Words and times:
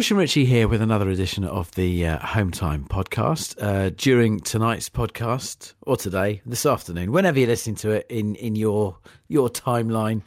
Bush 0.00 0.10
and 0.10 0.18
Richie 0.18 0.46
here 0.46 0.66
with 0.66 0.80
another 0.80 1.10
edition 1.10 1.44
of 1.44 1.70
the 1.72 2.06
uh, 2.06 2.26
Home 2.28 2.50
Time 2.50 2.86
podcast. 2.88 3.54
Uh, 3.60 3.90
during 3.98 4.40
tonight's 4.40 4.88
podcast, 4.88 5.74
or 5.82 5.94
today, 5.94 6.40
this 6.46 6.64
afternoon, 6.64 7.12
whenever 7.12 7.38
you're 7.38 7.48
listening 7.48 7.76
to 7.76 7.90
it 7.90 8.06
in, 8.08 8.34
in 8.36 8.56
your 8.56 8.96
your 9.28 9.50
timeline, 9.50 10.22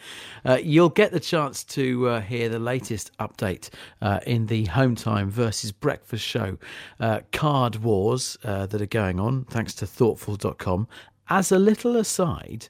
uh, 0.46 0.60
you'll 0.62 0.90
get 0.90 1.12
the 1.12 1.20
chance 1.20 1.64
to 1.64 2.08
uh, 2.08 2.22
hear 2.22 2.50
the 2.50 2.60
latest 2.60 3.18
update 3.18 3.70
uh, 4.04 4.20
in 4.28 4.46
the 4.46 4.66
Home 4.66 4.94
Time 4.94 5.32
versus 5.32 5.72
Breakfast 5.72 6.24
show 6.24 6.60
uh, 7.00 7.22
card 7.32 7.78
wars 7.78 8.38
that 8.44 8.80
are 8.80 8.86
going 8.86 9.20
on, 9.20 9.46
thanks 9.46 9.74
to 9.74 9.88
Thortful.com. 9.88 10.88
As 11.30 11.52
a 11.52 11.58
little 11.58 11.96
aside, 11.96 12.68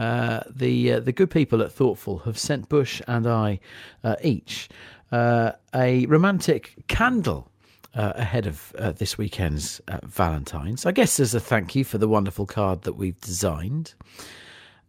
uh, 0.00 0.40
the 0.48 0.94
uh, 0.94 1.00
the 1.00 1.12
good 1.12 1.30
people 1.30 1.60
at 1.60 1.70
Thoughtful 1.70 2.20
have 2.20 2.38
sent 2.38 2.70
Bush 2.70 3.02
and 3.06 3.26
I 3.26 3.60
uh, 4.02 4.16
each 4.22 4.70
uh, 5.12 5.52
a 5.74 6.06
romantic 6.06 6.74
candle. 6.88 7.46
Uh, 7.92 8.12
ahead 8.14 8.46
of 8.46 8.72
this 8.98 9.18
weekend's 9.18 9.80
Valentine's, 10.04 10.86
I 10.86 10.92
guess 10.92 11.18
as 11.18 11.34
a 11.34 11.40
thank 11.40 11.74
you 11.74 11.82
for 11.82 11.98
the 11.98 12.06
wonderful 12.06 12.46
card 12.46 12.82
that 12.82 12.92
we've 12.92 13.20
designed. 13.20 13.94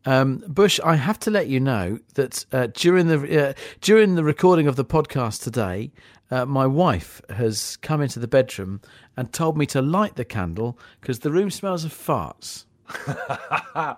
Um, 0.06 0.44
Bush, 0.48 0.80
I 0.84 0.98
have 0.98 1.18
to 1.22 1.32
let 1.32 1.48
you 1.48 1.60
know 1.60 1.98
that 2.14 2.46
during 2.76 3.08
the 3.08 3.56
during 3.82 4.14
the 4.14 4.24
recording 4.24 4.68
of 4.68 4.76
the 4.76 4.86
podcast 4.86 5.42
today, 5.42 5.92
my 6.30 6.68
wife 6.68 7.24
has 7.32 7.76
come 7.78 8.04
into 8.04 8.20
the 8.20 8.28
bedroom 8.28 8.82
and 9.18 9.34
told 9.34 9.58
me 9.58 9.66
to 9.66 9.82
light 9.82 10.16
the 10.16 10.24
candle 10.24 10.78
because 11.00 11.20
the 11.20 11.32
room 11.32 11.50
smells 11.50 11.84
of 11.84 11.92
farts. 11.92 12.66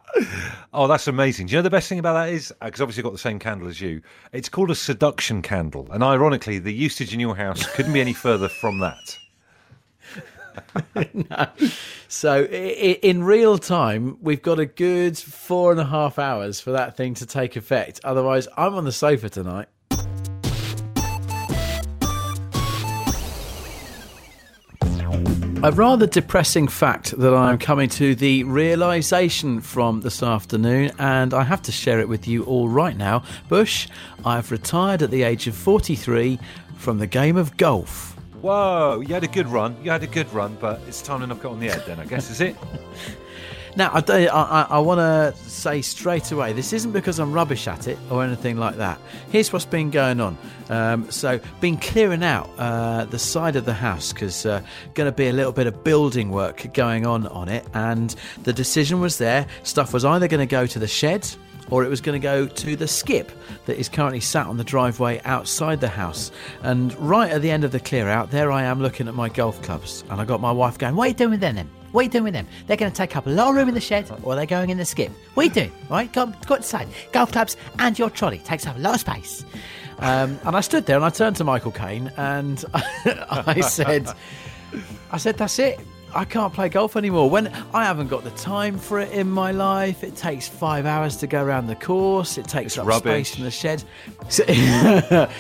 oh, 0.74 0.88
that's 0.88 1.08
amazing. 1.08 1.48
Do 1.48 1.52
you 1.52 1.58
know 1.58 1.64
the 1.64 1.70
best 1.70 1.90
thing 1.90 2.00
about 2.00 2.14
that 2.14 2.30
is 2.30 2.52
uh, 2.62 2.66
because 2.66 2.82
obviously 2.82 3.02
I've 3.02 3.06
got 3.06 3.14
the 3.14 3.20
same 3.20 3.40
candle 3.40 3.68
as 3.68 3.82
you. 3.82 4.02
It's 4.32 4.50
called 4.50 4.72
a 4.72 4.76
seduction 4.76 5.42
candle, 5.42 5.88
and 5.92 6.04
ironically, 6.04 6.60
the 6.60 6.74
usage 6.74 7.14
in 7.14 7.20
your 7.20 7.36
house 7.36 7.66
couldn't 7.76 7.94
be 7.94 8.02
any 8.02 8.14
further 8.14 8.50
from 8.50 8.80
that. 8.80 9.18
no. 11.14 11.48
So, 12.08 12.46
in 12.46 13.24
real 13.24 13.58
time, 13.58 14.18
we've 14.22 14.42
got 14.42 14.60
a 14.60 14.66
good 14.66 15.18
four 15.18 15.72
and 15.72 15.80
a 15.80 15.86
half 15.86 16.20
hours 16.20 16.60
for 16.60 16.72
that 16.72 16.96
thing 16.96 17.14
to 17.16 17.26
take 17.26 17.56
effect. 17.56 18.00
Otherwise, 18.04 18.48
I'm 18.58 18.76
on 18.76 18.86
the 18.86 18.92
sofa 18.92 19.30
tonight. 19.30 19.68
A 25.64 25.72
rather 25.72 26.06
depressing 26.06 26.68
fact 26.68 27.18
that 27.18 27.34
I'm 27.34 27.58
coming 27.58 27.88
to 27.92 28.16
the 28.16 28.44
realization 28.44 29.62
from 29.62 30.02
this 30.02 30.22
afternoon, 30.22 30.92
and 31.00 31.34
I 31.34 31.44
have 31.44 31.62
to 31.62 31.72
share 31.72 32.02
it 32.02 32.10
with 32.10 32.28
you 32.28 32.44
all 32.44 32.68
right 32.68 32.98
now. 32.98 33.24
Bush, 33.48 33.88
I've 34.26 34.52
retired 34.52 35.02
at 35.02 35.10
the 35.10 35.24
age 35.24 35.48
of 35.48 35.56
43 35.56 36.38
from 36.76 36.98
the 36.98 37.08
game 37.08 37.38
of 37.38 37.56
golf. 37.56 38.14
Whoa, 38.42 39.00
you 39.08 39.14
had 39.14 39.24
a 39.24 39.28
good 39.28 39.48
run. 39.48 39.78
You 39.82 39.92
had 39.92 40.04
a 40.04 40.08
good 40.08 40.30
run, 40.34 40.58
but 40.60 40.82
it's 40.86 41.02
time 41.02 41.22
to 41.22 41.28
knock 41.28 41.40
it 41.40 41.46
on 41.46 41.62
the 41.62 41.68
head 41.68 41.84
then, 41.88 41.98
I 41.98 42.08
guess, 42.08 42.30
is 42.30 42.42
it? 42.42 42.58
Now, 43.76 43.92
I, 43.92 44.28
I, 44.28 44.68
I 44.70 44.80
want 44.80 45.00
to 45.00 45.34
say 45.50 45.82
straight 45.82 46.32
away, 46.32 46.54
this 46.54 46.74
isn't 46.74 46.92
because 46.92 47.20
I'm 47.20 47.34
rubbish 47.34 47.68
at 47.68 47.88
it 47.88 47.98
or 48.12 48.24
anything 48.24 48.58
like 48.58 48.78
that. 48.78 49.00
Here's 49.32 49.52
what's 49.52 49.66
been 49.66 49.90
going 49.90 50.22
on. 50.22 50.38
Um, 50.70 51.10
so, 51.10 51.40
been 51.60 51.78
clearing 51.78 52.24
out 52.24 52.50
uh, 52.58 53.06
the 53.06 53.18
side 53.18 53.56
of 53.56 53.66
the 53.66 53.74
house 53.74 54.14
because 54.14 54.46
uh, 54.46 54.62
going 54.94 55.10
to 55.10 55.16
be 55.16 55.28
a 55.28 55.34
little 55.34 55.52
bit 55.52 55.66
of 55.66 55.84
building 55.84 56.30
work 56.30 56.72
going 56.74 57.06
on 57.06 57.26
on 57.28 57.50
it, 57.50 57.66
and 57.74 58.16
the 58.44 58.54
decision 58.54 59.00
was 59.00 59.18
there. 59.18 59.48
Stuff 59.64 59.92
was 59.94 60.06
either 60.06 60.28
going 60.28 60.48
to 60.48 60.52
go 60.52 60.68
to 60.68 60.78
the 60.78 60.88
shed 60.88 61.28
or 61.72 61.84
it 61.84 61.90
was 61.90 62.02
going 62.02 62.20
to 62.20 62.24
go 62.24 62.46
to 62.46 62.76
the 62.76 62.88
skip 62.88 63.32
that 63.66 63.80
is 63.80 63.90
currently 63.90 64.20
sat 64.20 64.46
on 64.46 64.58
the 64.58 64.64
driveway 64.64 65.20
outside 65.26 65.82
the 65.82 65.88
house. 65.88 66.32
And 66.62 66.94
right 67.00 67.32
at 67.32 67.42
the 67.42 67.50
end 67.50 67.64
of 67.64 67.72
the 67.72 67.80
clear 67.80 68.10
out, 68.10 68.32
there 68.32 68.52
I 68.52 68.64
am 68.64 68.82
looking 68.82 69.08
at 69.08 69.16
my 69.16 69.30
golf 69.30 69.62
clubs, 69.64 70.04
and 70.10 70.22
I 70.22 70.26
got 70.26 70.42
my 70.42 70.52
wife 70.52 70.78
going, 70.78 70.96
"What 70.96 71.06
are 71.06 71.08
you 71.08 71.14
doing 71.16 71.32
with 71.32 71.40
them 71.40 71.56
then?" 71.56 71.83
What 71.94 72.02
are 72.02 72.04
you 72.06 72.10
doing 72.10 72.24
with 72.24 72.34
them? 72.34 72.48
They're 72.66 72.76
going 72.76 72.92
to 72.92 72.98
take 72.98 73.16
up 73.16 73.28
a 73.28 73.30
lot 73.30 73.50
of 73.50 73.56
room 73.56 73.70
in 73.70 73.76
the 73.76 73.80
shed, 73.80 74.12
or 74.24 74.36
they're 74.36 74.48
going 74.48 74.72
in 74.72 74.80
the 74.80 74.86
skip. 74.86 75.12
What 75.36 75.44
are 75.44 75.46
you 75.46 75.54
doing? 75.54 75.72
Right, 75.92 76.12
go, 76.12 76.26
go 76.48 76.56
outside. 76.56 76.88
Golf 77.12 77.32
clubs 77.32 77.56
and 77.78 77.98
your 77.98 78.10
trolley 78.10 78.40
takes 78.40 78.66
up 78.66 78.76
a 78.76 78.80
lot 78.80 78.96
of 78.96 79.00
space. 79.00 79.46
Um, 80.00 80.40
and 80.44 80.56
I 80.56 80.62
stood 80.62 80.88
there 80.88 80.96
and 80.96 81.06
I 81.06 81.12
turned 81.12 81.36
to 81.36 81.44
Michael 81.44 81.72
Caine 81.72 82.12
and 82.18 82.66
I 82.74 83.62
said, 83.62 84.12
I 85.12 85.18
said, 85.18 85.38
that's 85.38 85.60
it. 85.60 85.80
I 86.16 86.26
can't 86.26 86.54
play 86.54 86.70
golf 86.70 86.96
anymore. 86.96 87.30
When 87.30 87.48
I 87.74 87.86
haven't 87.86 88.08
got 88.08 88.24
the 88.24 88.32
time 88.32 88.78
for 88.78 89.00
it 89.00 89.12
in 89.12 89.30
my 89.30 89.52
life, 89.52 90.04
it 90.04 90.16
takes 90.16 90.48
five 90.48 90.86
hours 90.86 91.18
to 91.18 91.28
go 91.28 91.44
around 91.44 91.68
the 91.68 91.76
course. 91.76 92.38
It 92.38 92.48
takes 92.48 92.74
it's 92.74 92.78
up 92.78 92.86
rubbish. 92.86 93.30
space 93.30 93.38
in 93.40 93.44
the 93.44 93.52
shed. 93.52 93.84
So, 94.30 94.44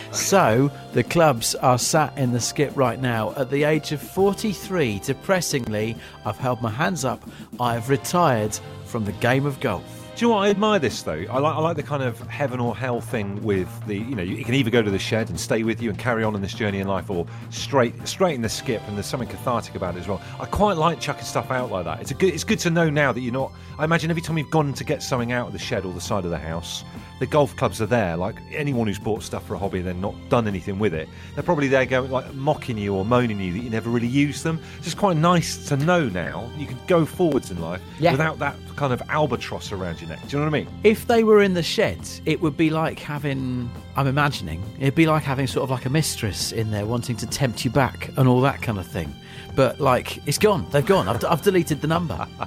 so, 0.12 0.72
the 0.94 1.03
clubs 1.03 1.56
are 1.56 1.78
sat 1.78 2.17
in 2.17 2.31
the 2.31 2.39
skip 2.39 2.75
right 2.75 3.00
now. 3.00 3.33
At 3.35 3.51
the 3.51 3.63
age 3.63 3.91
of 3.91 4.01
43, 4.01 5.00
depressingly, 5.00 5.95
I've 6.25 6.38
held 6.38 6.62
my 6.62 6.72
hands 6.72 7.06
up. 7.06 7.23
I've 7.59 7.89
retired 7.89 8.57
from 8.85 9.06
the 9.06 9.12
game 9.13 9.45
of 9.45 9.59
golf. 9.59 10.03
Do 10.16 10.25
you 10.25 10.29
know 10.29 10.35
what 10.35 10.44
I 10.44 10.51
admire 10.51 10.78
this 10.78 11.01
though? 11.01 11.25
I 11.31 11.40
like 11.40 11.56
I 11.56 11.59
like 11.59 11.75
the 11.75 11.81
kind 11.81 12.03
of 12.03 12.19
heaven 12.28 12.59
or 12.59 12.75
hell 12.75 13.01
thing 13.01 13.41
with 13.41 13.68
the 13.88 13.96
you 13.96 14.13
know 14.13 14.22
you 14.22 14.46
can 14.46 14.53
either 14.53 14.69
go 14.69 14.84
to 14.84 14.91
the 14.91 15.00
shed 15.00 15.29
and 15.29 15.40
stay 15.40 15.63
with 15.63 15.81
you 15.81 15.90
and 15.90 15.97
carry 15.97 16.24
on 16.24 16.35
in 16.35 16.41
this 16.44 16.53
journey 16.53 16.79
in 16.79 16.88
life, 16.88 17.09
or 17.09 17.25
straight 17.50 18.07
straight 18.07 18.35
in 18.35 18.44
the 18.44 18.50
skip. 18.50 18.84
And 18.88 18.96
there's 18.96 19.07
something 19.07 19.28
cathartic 19.28 19.74
about 19.74 19.96
it 19.96 20.01
as 20.01 20.07
well. 20.07 20.22
I 20.40 20.46
quite 20.46 20.78
like 20.78 21.00
chucking 21.00 21.25
stuff 21.25 21.50
out 21.50 21.72
like 21.72 21.85
that. 21.85 22.00
It's 22.00 22.12
a 22.12 22.13
good 22.13 22.31
it's 22.31 22.44
good 22.44 22.59
to 22.59 22.69
know 22.69 22.91
now 22.91 23.12
that 23.12 23.22
you're 23.22 23.34
not. 23.34 23.53
I 23.79 23.85
imagine 23.85 24.12
every 24.12 24.22
time 24.22 24.38
you've 24.38 24.51
gone 24.51 24.72
to 24.74 24.84
get 24.84 25.01
something 25.01 25.31
out 25.31 25.47
of 25.47 25.53
the 25.53 25.57
shed 25.57 25.84
or 25.84 25.94
the 25.94 26.01
side 26.01 26.25
of 26.25 26.30
the 26.30 26.38
house, 26.38 26.84
the 27.19 27.25
golf 27.25 27.56
clubs 27.56 27.81
are 27.81 27.85
there. 27.85 28.18
Like 28.18 28.35
anyone 28.51 28.88
who's 28.88 29.00
bought 29.00 29.24
stuff 29.24 29.46
for 29.46 29.56
a 29.56 29.57
hobby 29.57 29.79
and 29.79 29.88
then 29.88 30.01
not 30.01 30.16
done 30.29 30.47
anything 30.47 30.79
with 30.79 30.94
it, 30.94 31.07
they're 31.35 31.44
probably 31.44 31.68
there 31.68 31.85
going 31.85 32.12
like 32.12 32.34
mocking 32.34 32.78
you 32.78 32.96
or 32.96 33.06
moaning 33.06 33.40
you 33.40 33.53
that 33.53 33.59
you 33.59 33.69
never 33.69 33.90
really 33.90 34.07
use 34.07 34.44
them. 34.44 34.59
It's 34.78 34.85
just 34.85 34.97
quite 34.97 35.18
nice 35.18 35.68
to 35.69 35.78
know 35.78 36.09
now 36.09 36.50
you 36.57 36.66
can 36.66 36.78
go 36.88 37.06
forwards 37.06 37.51
in 37.51 37.62
life 37.62 37.81
yeah. 38.00 38.12
without 38.12 38.40
that 38.40 38.56
kind 38.75 38.94
of 38.94 39.01
albatross 39.09 39.72
around 39.72 40.01
your 40.01 40.09
neck. 40.09 40.19
Do 40.28 40.38
you 40.38 40.44
know 40.44 40.50
what 40.50 40.56
I 40.57 40.63
mean? 40.63 40.68
If 40.84 41.07
they 41.07 41.24
were 41.24 41.41
in 41.41 41.53
the 41.53 41.63
sheds, 41.63 42.22
it 42.25 42.41
would 42.41 42.57
be 42.57 42.69
like 42.69 43.00
having. 43.00 43.69
I'm 43.95 44.07
imagining 44.07 44.63
it'd 44.80 44.95
be 44.95 45.06
like 45.06 45.24
having 45.24 45.45
sort 45.45 45.63
of 45.63 45.69
like 45.69 45.85
a 45.85 45.90
mistress 45.90 46.51
in 46.51 46.72
there 46.72 46.85
wanting 46.85 47.16
to 47.18 47.28
tempt 47.28 47.63
you 47.63 47.69
back 47.69 48.09
and 48.18 48.28
all 48.28 48.41
that 48.41 48.62
kind 48.62 48.80
of 48.80 48.88
thing. 48.88 49.13
But 49.56 49.80
like, 49.80 50.25
it's 50.28 50.38
gone. 50.38 50.66
They've 50.72 50.85
gone. 50.85 51.07
I've, 51.07 51.24
I've 51.25 51.41
deleted 51.41 51.81
the 51.81 51.88
number. 51.88 52.28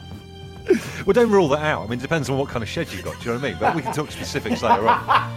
well, 1.06 1.12
don't 1.12 1.30
rule 1.30 1.48
that 1.48 1.64
out. 1.64 1.82
I 1.82 1.84
mean, 1.84 1.98
it 1.98 2.02
depends 2.02 2.28
on 2.30 2.38
what 2.38 2.48
kind 2.48 2.62
of 2.62 2.68
shed 2.68 2.92
you've 2.92 3.04
got. 3.04 3.18
Do 3.20 3.26
you 3.28 3.34
know 3.34 3.40
what 3.40 3.46
I 3.46 3.50
mean? 3.50 3.58
But 3.60 3.74
we 3.76 3.82
can 3.82 3.92
talk 3.92 4.10
specifics 4.10 4.62
later 4.62 4.88
on. 4.88 5.32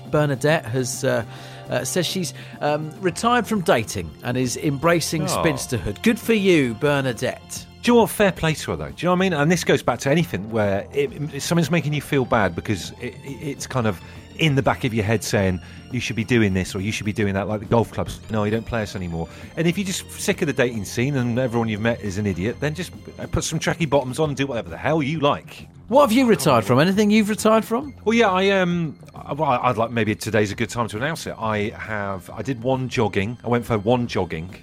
Bernadette 0.10 0.66
has. 0.66 1.04
Uh, 1.04 1.24
uh, 1.70 1.82
says 1.82 2.06
she's 2.06 2.34
um, 2.60 2.90
retired 3.00 3.46
from 3.46 3.62
dating 3.62 4.10
and 4.22 4.36
is 4.36 4.58
embracing 4.58 5.22
oh. 5.22 5.26
spinsterhood. 5.26 6.02
Good 6.02 6.20
for 6.20 6.34
you, 6.34 6.74
Bernadette. 6.74 7.66
Do 7.82 7.90
you 7.90 7.96
know 7.96 8.02
what? 8.02 8.10
Fair 8.10 8.32
play 8.32 8.54
to 8.54 8.70
her, 8.72 8.76
though. 8.76 8.90
Do 8.90 8.94
you 8.98 9.06
know 9.06 9.12
what 9.12 9.16
I 9.16 9.20
mean? 9.20 9.32
And 9.32 9.50
this 9.50 9.64
goes 9.64 9.82
back 9.82 9.98
to 10.00 10.10
anything 10.10 10.50
where 10.50 10.86
it, 10.92 11.34
it, 11.34 11.40
something's 11.42 11.70
making 11.70 11.92
you 11.92 12.00
feel 12.00 12.24
bad 12.24 12.54
because 12.54 12.92
it, 13.00 13.14
it's 13.24 13.66
kind 13.66 13.86
of 13.86 14.00
in 14.38 14.54
the 14.54 14.62
back 14.62 14.84
of 14.84 14.92
your 14.94 15.04
head 15.04 15.22
saying 15.24 15.60
you 15.92 16.00
should 16.00 16.16
be 16.16 16.24
doing 16.24 16.54
this 16.54 16.74
or 16.74 16.80
you 16.80 16.92
should 16.92 17.06
be 17.06 17.12
doing 17.12 17.34
that, 17.34 17.48
like 17.48 17.60
the 17.60 17.66
golf 17.66 17.92
clubs. 17.92 18.20
No, 18.30 18.44
you 18.44 18.50
don't 18.50 18.66
play 18.66 18.82
us 18.82 18.96
anymore. 18.96 19.28
And 19.56 19.66
if 19.66 19.78
you're 19.78 19.86
just 19.86 20.10
sick 20.10 20.42
of 20.42 20.46
the 20.46 20.52
dating 20.52 20.84
scene 20.84 21.16
and 21.16 21.38
everyone 21.38 21.68
you've 21.68 21.80
met 21.80 22.00
is 22.00 22.18
an 22.18 22.26
idiot, 22.26 22.56
then 22.60 22.74
just 22.74 22.92
put 23.32 23.44
some 23.44 23.58
tracky 23.58 23.88
bottoms 23.88 24.18
on 24.18 24.30
and 24.30 24.36
do 24.36 24.46
whatever 24.46 24.68
the 24.68 24.76
hell 24.76 25.02
you 25.02 25.20
like. 25.20 25.68
What 25.88 26.02
have 26.02 26.12
you 26.12 26.26
retired 26.26 26.64
from? 26.64 26.80
Anything 26.80 27.10
you've 27.10 27.28
retired 27.28 27.64
from? 27.64 27.94
Well, 28.04 28.14
yeah, 28.14 28.30
I 28.30 28.50
um, 28.50 28.98
well, 29.36 29.44
I'd 29.44 29.76
like 29.76 29.90
maybe 29.90 30.14
today's 30.14 30.50
a 30.50 30.54
good 30.54 30.70
time 30.70 30.88
to 30.88 30.96
announce 30.96 31.26
it. 31.26 31.34
I 31.38 31.70
have, 31.70 32.28
I 32.30 32.42
did 32.42 32.62
one 32.62 32.88
jogging. 32.88 33.36
I 33.44 33.48
went 33.48 33.66
for 33.66 33.78
one 33.78 34.06
jogging. 34.06 34.54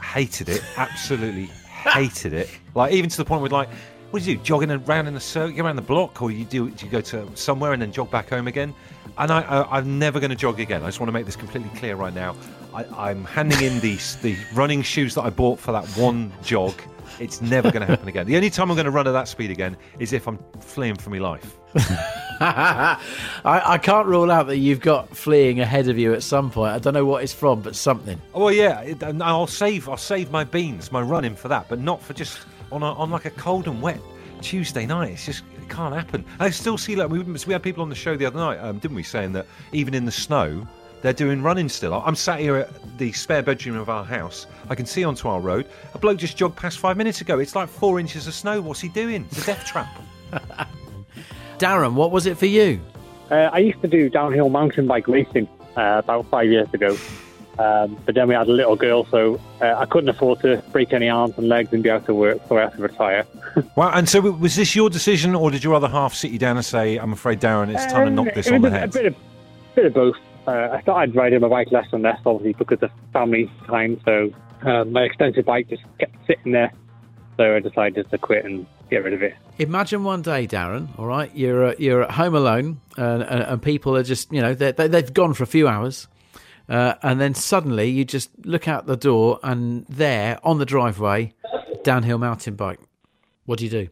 Hated 0.00 0.48
it, 0.48 0.62
absolutely 0.76 1.46
hated 1.66 2.32
it. 2.32 2.48
Like 2.74 2.92
even 2.92 3.10
to 3.10 3.16
the 3.16 3.24
point 3.24 3.42
where 3.42 3.50
like 3.50 3.68
what 4.12 4.22
do 4.22 4.30
you 4.30 4.36
do? 4.36 4.42
Jogging 4.44 4.70
around 4.70 5.06
in 5.06 5.14
the 5.14 5.20
circle, 5.20 5.58
around 5.58 5.76
the 5.76 5.82
block, 5.82 6.20
or 6.20 6.30
you 6.30 6.44
do, 6.44 6.68
do 6.68 6.84
you 6.84 6.92
go 6.92 7.00
to 7.00 7.26
somewhere 7.34 7.72
and 7.72 7.80
then 7.80 7.92
jog 7.92 8.10
back 8.10 8.28
home 8.28 8.46
again? 8.46 8.74
And 9.18 9.30
I, 9.30 9.40
I, 9.40 9.78
am 9.78 9.98
never 9.98 10.20
going 10.20 10.30
to 10.30 10.36
jog 10.36 10.58
again. 10.58 10.82
I 10.82 10.86
just 10.86 11.00
want 11.00 11.08
to 11.08 11.12
make 11.12 11.26
this 11.26 11.36
completely 11.36 11.70
clear 11.78 11.96
right 11.96 12.14
now. 12.14 12.34
I, 12.74 13.10
am 13.10 13.24
handing 13.24 13.60
in 13.60 13.80
the 13.80 13.98
the 14.22 14.36
running 14.54 14.82
shoes 14.82 15.14
that 15.14 15.22
I 15.22 15.30
bought 15.30 15.58
for 15.58 15.72
that 15.72 15.86
one 15.90 16.32
jog. 16.42 16.74
It's 17.20 17.42
never 17.42 17.70
going 17.70 17.82
to 17.82 17.86
happen 17.86 18.08
again. 18.08 18.26
The 18.26 18.36
only 18.36 18.48
time 18.48 18.70
I'm 18.70 18.76
going 18.76 18.86
to 18.86 18.90
run 18.90 19.06
at 19.06 19.12
that 19.12 19.28
speed 19.28 19.50
again 19.50 19.76
is 19.98 20.12
if 20.12 20.26
I'm 20.26 20.38
fleeing 20.60 20.96
for 20.96 21.10
my 21.10 21.18
life. 21.18 21.56
I, 22.40 22.98
I, 23.44 23.78
can't 23.78 24.06
rule 24.06 24.30
out 24.30 24.46
that 24.48 24.56
you've 24.56 24.80
got 24.80 25.14
fleeing 25.14 25.60
ahead 25.60 25.88
of 25.88 25.98
you 25.98 26.14
at 26.14 26.22
some 26.22 26.50
point. 26.50 26.72
I 26.72 26.78
don't 26.78 26.94
know 26.94 27.04
what 27.04 27.22
it's 27.22 27.32
from, 27.32 27.60
but 27.60 27.76
something. 27.76 28.20
Oh 28.34 28.46
well, 28.46 28.52
yeah. 28.52 28.94
I'll 29.20 29.46
save 29.46 29.88
I'll 29.88 29.96
save 29.96 30.30
my 30.30 30.44
beans, 30.44 30.90
my 30.90 31.00
running 31.02 31.36
for 31.36 31.48
that, 31.48 31.68
but 31.68 31.78
not 31.78 32.02
for 32.02 32.14
just 32.14 32.40
on 32.72 32.82
a, 32.82 32.92
on 32.94 33.10
like 33.10 33.26
a 33.26 33.30
cold 33.30 33.68
and 33.68 33.80
wet 33.80 34.00
Tuesday 34.40 34.86
night. 34.86 35.12
It's 35.12 35.26
just 35.26 35.44
can't 35.72 35.94
happen. 35.94 36.24
I 36.38 36.50
still 36.50 36.78
see 36.78 36.94
like 36.94 37.08
we, 37.08 37.20
we 37.20 37.52
had 37.52 37.62
people 37.62 37.82
on 37.82 37.88
the 37.88 37.94
show 37.94 38.16
the 38.16 38.26
other 38.26 38.38
night, 38.38 38.58
um, 38.58 38.78
didn't 38.78 38.94
we, 38.94 39.02
saying 39.02 39.32
that 39.32 39.46
even 39.72 39.94
in 39.94 40.04
the 40.04 40.12
snow 40.12 40.66
they're 41.02 41.12
doing 41.12 41.42
running 41.42 41.68
still. 41.68 41.94
I'm 41.94 42.14
sat 42.14 42.38
here 42.38 42.56
at 42.56 42.98
the 42.98 43.10
spare 43.12 43.42
bedroom 43.42 43.76
of 43.76 43.90
our 43.90 44.04
house. 44.04 44.46
I 44.70 44.76
can 44.76 44.86
see 44.86 45.02
onto 45.02 45.26
our 45.28 45.40
road. 45.40 45.66
A 45.94 45.98
bloke 45.98 46.18
just 46.18 46.36
jogged 46.36 46.56
past 46.56 46.78
five 46.78 46.96
minutes 46.96 47.20
ago. 47.20 47.40
It's 47.40 47.56
like 47.56 47.68
four 47.68 47.98
inches 47.98 48.28
of 48.28 48.34
snow. 48.34 48.60
What's 48.60 48.80
he 48.80 48.88
doing? 48.88 49.26
It's 49.32 49.42
a 49.42 49.46
death 49.46 49.64
trap. 49.64 50.00
Darren, 51.58 51.94
what 51.94 52.12
was 52.12 52.26
it 52.26 52.38
for 52.38 52.46
you? 52.46 52.80
Uh, 53.30 53.50
I 53.52 53.58
used 53.58 53.80
to 53.82 53.88
do 53.88 54.08
downhill 54.08 54.48
mountain 54.48 54.86
bike 54.86 55.08
racing 55.08 55.48
uh, 55.76 56.02
about 56.04 56.26
five 56.26 56.48
years 56.48 56.72
ago. 56.72 56.96
Um, 57.58 57.98
but 58.06 58.14
then 58.14 58.28
we 58.28 58.34
had 58.34 58.48
a 58.48 58.52
little 58.52 58.76
girl, 58.76 59.04
so 59.10 59.38
uh, 59.60 59.74
I 59.76 59.84
couldn't 59.84 60.08
afford 60.08 60.40
to 60.40 60.62
break 60.72 60.92
any 60.92 61.08
arms 61.10 61.34
and 61.36 61.48
legs 61.48 61.70
and 61.72 61.82
be 61.82 61.90
out 61.90 62.08
of 62.08 62.16
work, 62.16 62.38
so 62.48 62.56
I 62.56 62.62
had 62.62 62.72
to 62.76 62.82
retire. 62.82 63.26
Wow, 63.76 63.90
and 63.92 64.08
so 64.08 64.20
was 64.22 64.56
this 64.56 64.74
your 64.74 64.88
decision, 64.88 65.34
or 65.34 65.50
did 65.50 65.62
your 65.62 65.74
other 65.74 65.88
half 65.88 66.14
sit 66.14 66.30
you 66.30 66.38
down 66.38 66.56
and 66.56 66.64
say, 66.64 66.96
"I'm 66.96 67.12
afraid, 67.12 67.38
Darren, 67.40 67.68
it's 67.74 67.84
time 67.92 68.04
to 68.04 68.08
Um, 68.08 68.14
knock 68.14 68.34
this 68.34 68.48
on 68.50 68.62
was 68.62 68.70
the 68.70 68.76
a, 68.76 68.80
head"? 68.80 68.88
A 68.88 68.92
bit 68.92 69.06
of, 69.06 69.16
bit 69.74 69.86
of 69.86 69.94
both. 69.94 70.16
Uh, 70.48 70.68
I 70.72 70.80
started 70.80 71.14
riding 71.14 71.40
my 71.42 71.48
bike 71.48 71.70
less 71.70 71.86
and 71.92 72.02
less, 72.02 72.18
obviously, 72.24 72.54
because 72.54 72.82
of 72.82 72.90
family 73.12 73.50
time. 73.66 74.00
So 74.06 74.30
uh, 74.62 74.84
my 74.84 75.02
expensive 75.02 75.44
bike 75.44 75.68
just 75.68 75.82
kept 75.98 76.14
sitting 76.26 76.52
there. 76.52 76.72
So 77.36 77.54
I 77.56 77.60
decided 77.60 78.10
to 78.10 78.16
quit 78.16 78.46
and 78.46 78.66
get 78.90 79.04
rid 79.04 79.12
of 79.12 79.22
it. 79.22 79.34
Imagine 79.58 80.02
one 80.02 80.22
day, 80.22 80.46
Darren. 80.46 80.88
All 80.98 81.06
right, 81.06 81.30
you're 81.36 81.66
uh, 81.66 81.74
you're 81.78 82.04
at 82.04 82.12
home 82.12 82.34
alone, 82.34 82.80
and, 82.96 83.22
and, 83.22 83.42
and 83.42 83.62
people 83.62 83.94
are 83.98 84.02
just 84.02 84.32
you 84.32 84.40
know 84.40 84.54
they 84.54 84.72
they 84.72 84.88
they've 84.88 85.12
gone 85.12 85.34
for 85.34 85.42
a 85.42 85.46
few 85.46 85.68
hours, 85.68 86.08
uh, 86.68 86.94
and 87.02 87.20
then 87.20 87.34
suddenly 87.34 87.88
you 87.88 88.04
just 88.04 88.30
look 88.44 88.68
out 88.68 88.86
the 88.86 88.96
door, 88.96 89.38
and 89.42 89.86
there 89.86 90.38
on 90.42 90.58
the 90.58 90.66
driveway, 90.66 91.34
downhill 91.82 92.18
mountain 92.18 92.54
bike. 92.54 92.80
What 93.46 93.58
do 93.58 93.64
you 93.64 93.70
do? 93.70 93.88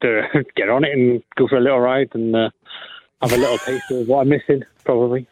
Get 0.56 0.68
on 0.68 0.84
it 0.84 0.92
and 0.92 1.22
go 1.36 1.48
for 1.48 1.56
a 1.56 1.60
little 1.60 1.80
ride 1.80 2.10
and 2.14 2.34
uh, 2.34 2.50
have 3.20 3.32
a 3.32 3.36
little 3.36 3.58
taste 3.58 3.90
of 3.90 4.06
what 4.06 4.20
I'm 4.20 4.28
missing, 4.28 4.62
probably. 4.84 5.26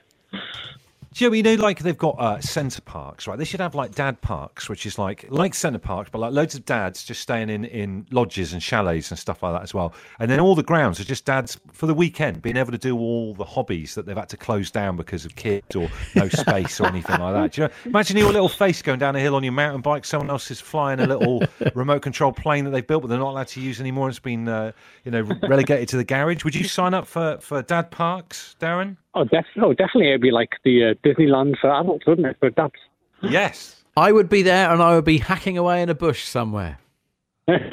Joe, 1.16 1.32
you 1.32 1.42
know, 1.42 1.54
like 1.54 1.78
they've 1.78 1.96
got 1.96 2.16
uh, 2.18 2.38
Center 2.42 2.82
Parcs, 2.82 3.26
right? 3.26 3.38
They 3.38 3.46
should 3.46 3.60
have 3.60 3.74
like 3.74 3.94
dad 3.94 4.20
parks, 4.20 4.68
which 4.68 4.84
is 4.84 4.98
like 4.98 5.24
like 5.30 5.54
Center 5.54 5.78
Parcs, 5.78 6.10
but 6.10 6.18
like 6.18 6.34
loads 6.34 6.54
of 6.54 6.66
dads 6.66 7.04
just 7.04 7.22
staying 7.22 7.48
in 7.48 7.64
in 7.64 8.06
lodges 8.10 8.52
and 8.52 8.62
chalets 8.62 9.10
and 9.10 9.18
stuff 9.18 9.42
like 9.42 9.54
that 9.54 9.62
as 9.62 9.72
well. 9.72 9.94
And 10.18 10.30
then 10.30 10.40
all 10.40 10.54
the 10.54 10.62
grounds 10.62 11.00
are 11.00 11.04
just 11.04 11.24
dads 11.24 11.58
for 11.72 11.86
the 11.86 11.94
weekend, 11.94 12.42
being 12.42 12.58
able 12.58 12.70
to 12.70 12.76
do 12.76 12.98
all 12.98 13.32
the 13.32 13.46
hobbies 13.46 13.94
that 13.94 14.04
they've 14.04 14.14
had 14.14 14.28
to 14.28 14.36
close 14.36 14.70
down 14.70 14.98
because 14.98 15.24
of 15.24 15.36
kids 15.36 15.74
or 15.74 15.88
no 16.14 16.28
space 16.28 16.78
or 16.82 16.86
anything 16.86 17.18
like 17.18 17.32
that. 17.32 17.52
Do 17.52 17.62
you 17.62 17.68
know? 17.68 17.74
Imagine 17.86 18.18
your 18.18 18.30
little 18.30 18.50
face 18.50 18.82
going 18.82 18.98
down 18.98 19.16
a 19.16 19.20
hill 19.20 19.36
on 19.36 19.42
your 19.42 19.54
mountain 19.54 19.80
bike. 19.80 20.04
Someone 20.04 20.28
else 20.28 20.50
is 20.50 20.60
flying 20.60 21.00
a 21.00 21.06
little 21.06 21.42
remote 21.74 22.02
control 22.02 22.30
plane 22.30 22.64
that 22.66 22.72
they've 22.72 22.86
built, 22.86 23.00
but 23.00 23.08
they're 23.08 23.18
not 23.18 23.30
allowed 23.30 23.48
to 23.48 23.60
use 23.62 23.80
anymore. 23.80 24.10
It's 24.10 24.18
been 24.18 24.48
uh, 24.48 24.72
you 25.04 25.12
know 25.12 25.22
relegated 25.22 25.88
to 25.88 25.96
the 25.96 26.04
garage. 26.04 26.44
Would 26.44 26.54
you 26.54 26.64
sign 26.64 26.92
up 26.92 27.06
for 27.06 27.38
for 27.40 27.62
dad 27.62 27.90
parks, 27.90 28.54
Darren? 28.60 28.98
Oh, 29.16 29.24
def- 29.24 29.46
oh 29.60 29.72
definitely. 29.72 30.08
It'd 30.08 30.20
be 30.20 30.30
like 30.30 30.50
the 30.62 30.90
uh, 30.90 30.94
Disneyland 31.02 31.58
for 31.58 31.70
adults, 31.70 32.06
wouldn't 32.06 32.26
it? 32.26 32.36
But 32.40 32.54
that's 32.54 32.74
Yes. 33.22 33.82
I 33.96 34.12
would 34.12 34.28
be 34.28 34.42
there, 34.42 34.70
and 34.70 34.82
I 34.82 34.94
would 34.94 35.06
be 35.06 35.16
hacking 35.18 35.56
away 35.56 35.80
in 35.82 35.88
a 35.88 35.94
bush 35.94 36.24
somewhere. 36.24 36.78
Look, 37.48 37.64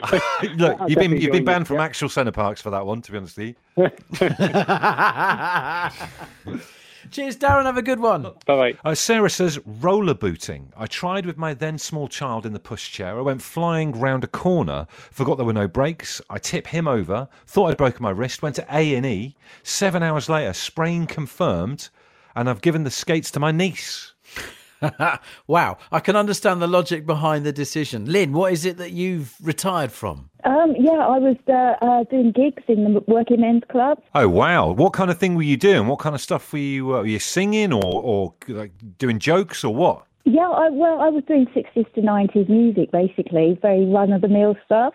you've 0.88 1.00
been 1.00 1.18
you've 1.18 1.31
been 1.34 1.44
banned 1.44 1.68
from 1.68 1.80
actual 1.80 2.07
Center 2.07 2.31
Parcs 2.31 2.62
for 2.62 2.69
that 2.69 2.86
one. 2.86 3.01
To 3.01 3.12
be 3.12 3.18
honest 3.18 3.38
with 3.38 3.56
you. 3.78 3.90
Cheers, 7.12 7.38
Darren. 7.38 7.66
Have 7.66 7.78
a 7.78 7.82
good 7.82 8.00
one. 8.00 8.24
bye 8.24 8.34
bye. 8.46 8.74
Uh, 8.84 8.96
Sarah 8.96 9.30
says 9.30 9.60
roller 9.66 10.14
booting. 10.14 10.72
I 10.78 10.88
tried 10.88 11.26
with 11.26 11.38
my 11.38 11.54
then 11.54 11.78
small 11.78 12.08
child 12.08 12.46
in 12.46 12.54
the 12.54 12.60
pushchair. 12.60 13.18
I 13.18 13.22
went 13.22 13.42
flying 13.42 13.92
round 13.92 14.24
a 14.24 14.28
corner, 14.28 14.88
forgot 15.12 15.38
there 15.38 15.46
were 15.46 15.54
no 15.54 15.68
brakes. 15.68 16.22
I 16.30 16.38
tipped 16.40 16.68
him 16.68 16.88
over, 16.88 17.28
thought 17.46 17.72
I'd 17.72 17.78
broken 17.78 18.02
my 18.04 18.10
wrist, 18.10 18.42
went 18.42 18.56
to 18.56 18.66
A 18.76 18.96
and 18.96 19.06
E. 19.06 19.36
Seven 19.64 20.02
hours 20.04 20.30
later, 20.30 20.54
sprain 20.54 21.06
confirmed, 21.06 21.90
and 22.36 22.50
I've 22.50 22.62
given 22.62 22.84
the 22.84 22.92
skates 22.92 23.32
to 23.32 23.40
my 23.40 23.52
niece. 23.52 24.14
Wow, 25.47 25.77
I 25.91 26.00
can 26.00 26.15
understand 26.15 26.62
the 26.62 26.68
logic 26.68 27.06
behind 27.06 27.45
the 27.45 27.51
decision. 27.51 28.06
Lynn, 28.06 28.33
what 28.33 28.53
is 28.53 28.65
it 28.65 28.77
that 28.77 28.91
you've 28.91 29.35
retired 29.41 29.91
from? 29.91 30.30
Um, 30.44 30.75
yeah, 30.77 30.91
I 30.91 31.19
was 31.19 31.38
uh, 31.47 31.85
uh, 31.85 32.03
doing 32.06 32.31
gigs 32.31 32.63
in 32.68 32.94
the 32.94 33.01
working 33.07 33.41
men's 33.41 33.63
club. 33.69 34.00
Oh 34.15 34.27
wow! 34.27 34.71
What 34.71 34.94
kind 34.94 35.09
of 35.09 35.18
thing 35.18 35.35
were 35.35 35.44
you 35.44 35.57
doing? 35.57 35.88
What 35.88 36.00
kind 36.00 36.15
of 36.15 36.21
stuff 36.21 36.51
were 36.51 36.59
you? 36.59 36.95
Uh, 36.95 37.00
were 37.00 37.06
you 37.06 37.19
singing 37.19 37.71
or 37.71 37.83
or 37.83 38.33
like 38.47 38.71
doing 38.97 39.19
jokes 39.19 39.63
or 39.63 39.74
what? 39.74 40.06
Yeah, 40.25 40.47
I, 40.47 40.69
well, 40.69 41.01
I 41.01 41.09
was 41.09 41.24
doing 41.27 41.47
60s 41.47 41.94
to 41.95 42.01
90s 42.01 42.47
music, 42.47 42.91
basically, 42.91 43.59
very 43.62 43.85
run-of-the-mill 43.85 44.56
stuff. 44.63 44.94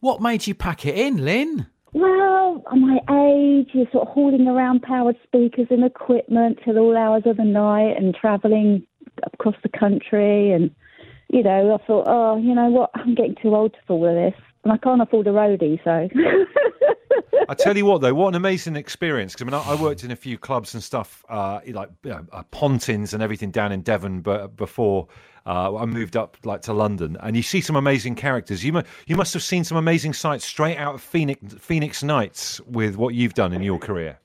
What 0.00 0.20
made 0.20 0.46
you 0.46 0.54
pack 0.54 0.84
it 0.84 0.98
in, 0.98 1.24
Lynn? 1.24 1.66
Well, 1.94 2.62
at 2.70 2.76
my 2.76 2.98
age, 3.10 3.70
you're 3.72 3.90
sort 3.90 4.06
of 4.06 4.12
hauling 4.12 4.46
around 4.46 4.82
powered 4.82 5.16
speakers 5.24 5.68
and 5.70 5.82
equipment 5.82 6.58
till 6.62 6.78
all 6.78 6.94
hours 6.94 7.22
of 7.24 7.38
the 7.38 7.44
night 7.44 7.96
and 7.96 8.14
travelling 8.14 8.86
across 9.32 9.56
the 9.62 9.68
country. 9.68 10.52
And, 10.52 10.70
you 11.28 11.42
know, 11.42 11.74
I 11.74 11.86
thought, 11.86 12.04
oh, 12.06 12.36
you 12.36 12.54
know 12.54 12.68
what, 12.68 12.90
I'm 12.94 13.14
getting 13.14 13.36
too 13.40 13.54
old 13.54 13.74
for 13.86 13.94
all 13.94 14.08
of 14.08 14.14
this. 14.14 14.40
And 14.64 14.72
I 14.72 14.78
can't 14.78 15.00
afford 15.00 15.26
a 15.28 15.30
roadie, 15.30 15.78
so. 15.84 16.08
I 17.48 17.54
tell 17.54 17.76
you 17.76 17.86
what, 17.86 18.00
though, 18.00 18.14
what 18.14 18.28
an 18.28 18.34
amazing 18.34 18.76
experience! 18.76 19.32
Because 19.32 19.52
I 19.52 19.56
mean, 19.56 19.78
I, 19.78 19.80
worked 19.80 20.02
in 20.02 20.10
a 20.10 20.16
few 20.16 20.36
clubs 20.36 20.74
and 20.74 20.82
stuff, 20.82 21.24
uh, 21.28 21.60
like 21.68 21.90
you 22.02 22.10
know, 22.10 22.26
uh, 22.32 22.42
Pontins 22.50 23.14
and 23.14 23.22
everything 23.22 23.50
down 23.50 23.70
in 23.70 23.82
Devon, 23.82 24.20
but 24.20 24.56
before 24.56 25.06
uh, 25.46 25.76
I 25.76 25.84
moved 25.86 26.16
up 26.16 26.36
like 26.44 26.62
to 26.62 26.72
London, 26.72 27.16
and 27.20 27.36
you 27.36 27.42
see 27.42 27.60
some 27.60 27.76
amazing 27.76 28.16
characters. 28.16 28.64
You 28.64 28.72
mu- 28.72 28.82
you 29.06 29.16
must 29.16 29.32
have 29.34 29.42
seen 29.42 29.62
some 29.64 29.78
amazing 29.78 30.12
sights 30.12 30.44
straight 30.44 30.76
out 30.76 30.96
of 30.96 31.02
Phoenix 31.02 31.54
Phoenix 31.60 32.02
Nights 32.02 32.60
with 32.62 32.96
what 32.96 33.14
you've 33.14 33.34
done 33.34 33.52
in 33.52 33.62
your 33.62 33.78
career. 33.78 34.18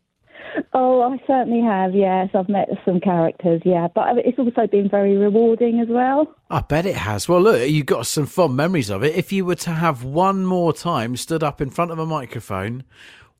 Oh, 0.73 1.01
I 1.01 1.17
certainly 1.27 1.61
have, 1.61 1.93
yes. 1.93 2.29
I've 2.33 2.47
met 2.47 2.69
some 2.85 3.01
characters, 3.01 3.61
yeah. 3.65 3.89
But 3.93 4.17
it's 4.19 4.39
also 4.39 4.67
been 4.67 4.89
very 4.89 5.17
rewarding 5.17 5.81
as 5.81 5.87
well. 5.89 6.33
I 6.49 6.61
bet 6.61 6.85
it 6.85 6.95
has. 6.95 7.27
Well, 7.27 7.41
look, 7.41 7.69
you've 7.69 7.85
got 7.85 8.07
some 8.07 8.25
fond 8.25 8.55
memories 8.55 8.89
of 8.89 9.03
it. 9.03 9.15
If 9.15 9.33
you 9.33 9.43
were 9.43 9.55
to 9.55 9.71
have 9.71 10.03
one 10.05 10.45
more 10.45 10.71
time 10.71 11.17
stood 11.17 11.43
up 11.43 11.59
in 11.59 11.69
front 11.69 11.91
of 11.91 11.99
a 11.99 12.05
microphone, 12.05 12.83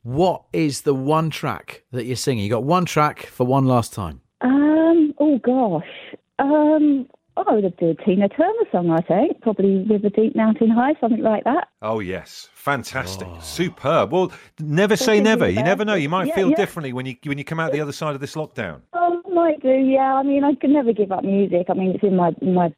what 0.04 0.44
is 0.52 0.82
the 0.82 0.94
one 0.94 1.30
track 1.30 1.84
that 1.92 2.06
you're 2.06 2.16
singing? 2.18 2.44
You 2.44 2.50
got 2.50 2.64
one 2.64 2.86
track 2.86 3.28
for 3.28 3.46
one 3.46 3.66
last 3.66 3.94
time. 3.94 4.20
Um, 4.42 5.14
oh 5.20 5.38
gosh. 5.38 6.18
Um, 6.40 7.08
I 7.38 7.54
would 7.54 7.64
have 7.64 7.78
done 7.78 7.96
a 7.98 8.04
Tina 8.04 8.28
Turner 8.28 8.66
song, 8.72 8.90
I 8.90 9.00
think. 9.02 9.42
Probably 9.42 9.86
with 9.90 10.04
a 10.04 10.10
deep 10.10 10.36
mountain 10.36 10.70
high, 10.70 10.96
something 11.00 11.22
like 11.22 11.46
that. 11.46 11.70
Oh 11.82 12.00
yes, 12.00 12.50
fantastic, 12.62 13.28
superb. 13.42 14.12
Well, 14.12 14.32
never 14.60 14.96
say 14.96 15.20
never. 15.20 15.50
You 15.50 15.64
never 15.64 15.84
know. 15.84 15.96
You 15.96 16.10
might 16.10 16.28
Yeah, 16.28 16.36
feel 16.36 16.50
yeah. 16.52 16.56
differently 16.58 16.94
when 16.94 17.06
you 17.06 17.16
when 17.26 17.38
you 17.38 17.44
come 17.44 17.60
out 17.60 17.72
the 17.72 17.82
other 17.82 17.92
side 17.92 18.14
of 18.16 18.22
this 18.22 18.36
lockdown. 18.36 18.82
Um, 18.94 19.24
might 19.34 19.62
do, 19.62 19.70
yeah. 19.70 20.14
I 20.16 20.24
mean, 20.24 20.44
I 20.44 20.54
can 20.56 20.74
never 20.74 20.94
give 20.94 21.12
up 21.12 21.24
music. 21.24 21.68
I 21.70 21.74
mean, 21.74 21.92
it's 21.96 22.04
in 22.04 22.16
my 22.16 22.32
in 22.42 22.54
my 22.54 22.74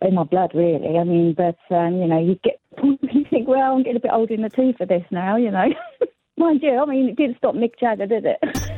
in 0.00 0.14
my 0.14 0.24
blood, 0.24 0.52
really. 0.54 0.98
I 0.98 1.04
mean, 1.04 1.34
but 1.36 1.58
um, 1.74 1.96
you 2.00 2.06
know, 2.06 2.18
you 2.18 2.38
get 2.42 2.60
you 2.82 3.24
think, 3.30 3.48
well, 3.48 3.74
I'm 3.74 3.82
getting 3.82 3.96
a 3.96 4.00
bit 4.00 4.12
old 4.12 4.30
in 4.30 4.42
the 4.42 4.48
tooth 4.50 4.76
for 4.78 4.86
this 4.86 5.04
now, 5.10 5.36
you 5.36 5.50
know. 5.50 5.66
Mind 6.38 6.60
you, 6.62 6.78
I 6.80 6.86
mean, 6.86 7.10
it 7.10 7.16
didn't 7.16 7.36
stop 7.36 7.54
Mick 7.54 7.78
Jagger, 7.78 8.06
did 8.06 8.24
it? 8.24 8.38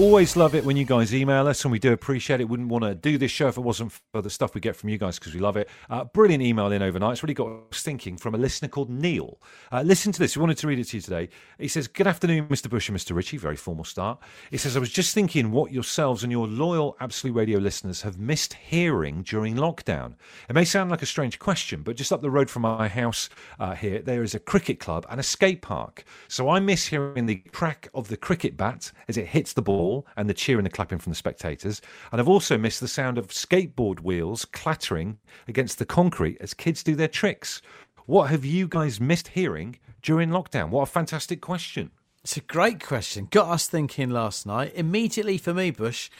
Always 0.00 0.34
love 0.34 0.54
it 0.54 0.64
when 0.64 0.78
you 0.78 0.86
guys 0.86 1.14
email 1.14 1.46
us, 1.46 1.62
and 1.62 1.70
we 1.70 1.78
do 1.78 1.92
appreciate 1.92 2.40
it. 2.40 2.48
Wouldn't 2.48 2.70
want 2.70 2.84
to 2.84 2.94
do 2.94 3.18
this 3.18 3.30
show 3.30 3.48
if 3.48 3.58
it 3.58 3.60
wasn't 3.60 3.92
for 3.92 4.22
the 4.22 4.30
stuff 4.30 4.54
we 4.54 4.60
get 4.62 4.74
from 4.74 4.88
you 4.88 4.96
guys 4.96 5.18
because 5.18 5.34
we 5.34 5.40
love 5.40 5.58
it. 5.58 5.68
Uh, 5.90 6.04
brilliant 6.04 6.42
email 6.42 6.72
in 6.72 6.80
overnight. 6.80 7.12
It's 7.12 7.22
really 7.22 7.34
got 7.34 7.50
us 7.70 7.82
thinking 7.82 8.16
from 8.16 8.34
a 8.34 8.38
listener 8.38 8.68
called 8.68 8.88
Neil. 8.88 9.38
Uh, 9.70 9.82
listen 9.82 10.10
to 10.12 10.18
this. 10.18 10.38
We 10.38 10.40
wanted 10.40 10.56
to 10.56 10.68
read 10.68 10.78
it 10.78 10.84
to 10.84 10.96
you 10.96 11.02
today. 11.02 11.28
He 11.58 11.68
says, 11.68 11.86
Good 11.86 12.06
afternoon, 12.06 12.48
Mr. 12.48 12.70
Bush 12.70 12.88
and 12.88 12.96
Mr. 12.96 13.14
Richie. 13.14 13.36
Very 13.36 13.56
formal 13.56 13.84
start. 13.84 14.18
He 14.50 14.56
says, 14.56 14.74
I 14.74 14.80
was 14.80 14.88
just 14.88 15.14
thinking 15.14 15.50
what 15.50 15.70
yourselves 15.70 16.22
and 16.22 16.32
your 16.32 16.46
loyal 16.46 16.96
Absolute 16.98 17.36
Radio 17.36 17.58
listeners 17.58 18.00
have 18.00 18.18
missed 18.18 18.54
hearing 18.54 19.20
during 19.20 19.54
lockdown. 19.54 20.14
It 20.48 20.54
may 20.54 20.64
sound 20.64 20.90
like 20.90 21.02
a 21.02 21.06
strange 21.06 21.38
question, 21.38 21.82
but 21.82 21.96
just 21.96 22.10
up 22.10 22.22
the 22.22 22.30
road 22.30 22.48
from 22.48 22.62
my 22.62 22.88
house 22.88 23.28
uh, 23.58 23.74
here, 23.74 24.00
there 24.00 24.22
is 24.22 24.34
a 24.34 24.40
cricket 24.40 24.80
club 24.80 25.04
and 25.10 25.20
a 25.20 25.22
skate 25.22 25.60
park. 25.60 26.04
So 26.26 26.48
I 26.48 26.58
miss 26.58 26.86
hearing 26.86 27.26
the 27.26 27.42
crack 27.52 27.90
of 27.92 28.08
the 28.08 28.16
cricket 28.16 28.56
bat 28.56 28.92
as 29.06 29.18
it 29.18 29.26
hits 29.26 29.52
the 29.52 29.60
ball 29.60 29.89
and 30.16 30.28
the 30.28 30.34
cheering 30.34 30.60
and 30.60 30.66
the 30.66 30.70
clapping 30.70 30.98
from 30.98 31.10
the 31.10 31.16
spectators. 31.16 31.80
And 32.10 32.20
I've 32.20 32.28
also 32.28 32.56
missed 32.58 32.80
the 32.80 32.88
sound 32.88 33.18
of 33.18 33.28
skateboard 33.28 34.00
wheels 34.00 34.44
clattering 34.44 35.18
against 35.48 35.78
the 35.78 35.86
concrete 35.86 36.38
as 36.40 36.54
kids 36.54 36.82
do 36.82 36.94
their 36.94 37.08
tricks. 37.08 37.62
What 38.06 38.30
have 38.30 38.44
you 38.44 38.66
guys 38.66 39.00
missed 39.00 39.28
hearing 39.28 39.78
during 40.02 40.30
lockdown? 40.30 40.70
What 40.70 40.82
a 40.82 40.86
fantastic 40.86 41.40
question. 41.40 41.90
It's 42.22 42.36
a 42.36 42.40
great 42.40 42.82
question. 42.82 43.28
Got 43.30 43.48
us 43.48 43.66
thinking 43.66 44.10
last 44.10 44.46
night. 44.46 44.72
Immediately 44.74 45.38
for 45.38 45.54
me, 45.54 45.70
Bush, 45.70 46.10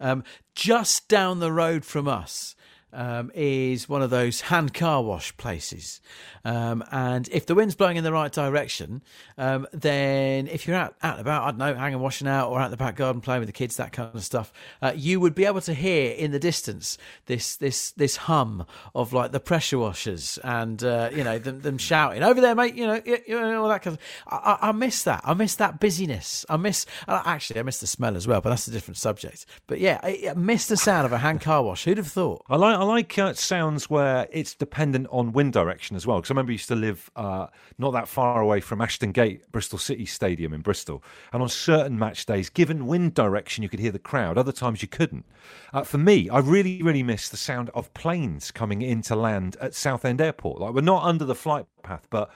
um, 0.00 0.24
just 0.54 1.06
down 1.08 1.40
the 1.40 1.52
road 1.52 1.84
from 1.84 2.08
us 2.08 2.56
um, 2.92 3.30
is 3.34 3.88
one 3.88 4.02
of 4.02 4.10
those 4.10 4.42
hand 4.42 4.74
car 4.74 5.02
wash 5.02 5.36
places. 5.36 6.00
Um, 6.44 6.82
and 6.90 7.28
if 7.30 7.46
the 7.46 7.54
wind's 7.54 7.74
blowing 7.74 7.96
in 7.96 8.04
the 8.04 8.12
right 8.12 8.32
direction, 8.32 9.02
um, 9.38 9.66
then 9.72 10.46
if 10.48 10.66
you're 10.66 10.76
out, 10.76 10.96
out 11.02 11.20
about, 11.20 11.42
I 11.44 11.46
don't 11.50 11.58
know, 11.58 11.74
hanging 11.74 12.00
washing 12.00 12.28
out 12.28 12.50
or 12.50 12.60
out 12.60 12.70
the 12.70 12.76
back 12.76 12.96
garden 12.96 13.20
playing 13.20 13.40
with 13.40 13.48
the 13.48 13.52
kids, 13.52 13.76
that 13.76 13.92
kind 13.92 14.14
of 14.14 14.24
stuff, 14.24 14.52
uh, 14.82 14.92
you 14.94 15.20
would 15.20 15.34
be 15.34 15.44
able 15.44 15.60
to 15.62 15.74
hear 15.74 16.12
in 16.12 16.30
the 16.32 16.38
distance 16.38 16.98
this 17.26 17.56
this 17.56 17.90
this 17.92 18.16
hum 18.16 18.66
of 18.94 19.12
like 19.12 19.32
the 19.32 19.40
pressure 19.40 19.78
washers 19.78 20.38
and 20.42 20.82
uh, 20.82 21.10
you 21.14 21.22
know 21.22 21.38
them, 21.38 21.60
them 21.60 21.78
shouting 21.78 22.22
over 22.22 22.40
there, 22.40 22.54
mate. 22.54 22.74
You 22.74 22.86
know, 22.86 23.02
you, 23.04 23.40
know 23.40 23.62
all 23.62 23.68
that 23.68 23.82
kind 23.82 23.96
of. 23.96 24.02
I, 24.26 24.58
I, 24.60 24.68
I 24.68 24.72
miss 24.72 25.02
that. 25.04 25.20
I 25.24 25.34
miss 25.34 25.54
that 25.56 25.80
busyness. 25.80 26.44
I 26.48 26.56
miss 26.56 26.86
actually 27.08 27.60
I 27.60 27.62
miss 27.62 27.78
the 27.78 27.86
smell 27.86 28.16
as 28.16 28.26
well, 28.26 28.40
but 28.40 28.50
that's 28.50 28.68
a 28.68 28.70
different 28.70 28.98
subject. 28.98 29.46
But 29.66 29.80
yeah, 29.80 30.00
I, 30.02 30.28
I 30.30 30.34
miss 30.34 30.66
the 30.66 30.76
sound 30.76 31.06
of 31.06 31.12
a 31.12 31.18
hand 31.18 31.40
car 31.40 31.62
wash. 31.62 31.84
Who'd 31.84 31.98
have 31.98 32.08
thought? 32.08 32.44
I 32.48 32.56
like 32.56 32.79
I 32.80 32.84
like 32.84 33.18
uh, 33.18 33.34
sounds 33.34 33.90
where 33.90 34.26
it's 34.32 34.54
dependent 34.54 35.06
on 35.10 35.32
wind 35.32 35.52
direction 35.52 35.96
as 35.96 36.06
well. 36.06 36.16
Because 36.16 36.30
I 36.30 36.32
remember 36.32 36.52
I 36.52 36.54
used 36.54 36.68
to 36.68 36.74
live 36.74 37.10
uh, 37.14 37.48
not 37.76 37.90
that 37.90 38.08
far 38.08 38.40
away 38.40 38.62
from 38.62 38.80
Ashton 38.80 39.12
Gate, 39.12 39.42
Bristol 39.52 39.78
City 39.78 40.06
Stadium 40.06 40.54
in 40.54 40.62
Bristol, 40.62 41.04
and 41.34 41.42
on 41.42 41.50
certain 41.50 41.98
match 41.98 42.24
days, 42.24 42.48
given 42.48 42.86
wind 42.86 43.12
direction, 43.12 43.62
you 43.62 43.68
could 43.68 43.80
hear 43.80 43.92
the 43.92 43.98
crowd. 43.98 44.38
Other 44.38 44.50
times 44.50 44.80
you 44.80 44.88
couldn't. 44.88 45.26
Uh, 45.74 45.82
for 45.82 45.98
me, 45.98 46.30
I 46.30 46.38
really, 46.38 46.82
really 46.82 47.02
miss 47.02 47.28
the 47.28 47.36
sound 47.36 47.68
of 47.74 47.92
planes 47.92 48.50
coming 48.50 48.80
into 48.80 49.14
land 49.14 49.58
at 49.60 49.74
Southend 49.74 50.22
Airport. 50.22 50.62
Like 50.62 50.72
we're 50.72 50.80
not 50.80 51.04
under 51.04 51.26
the 51.26 51.34
flight 51.34 51.66
path, 51.82 52.06
but 52.08 52.30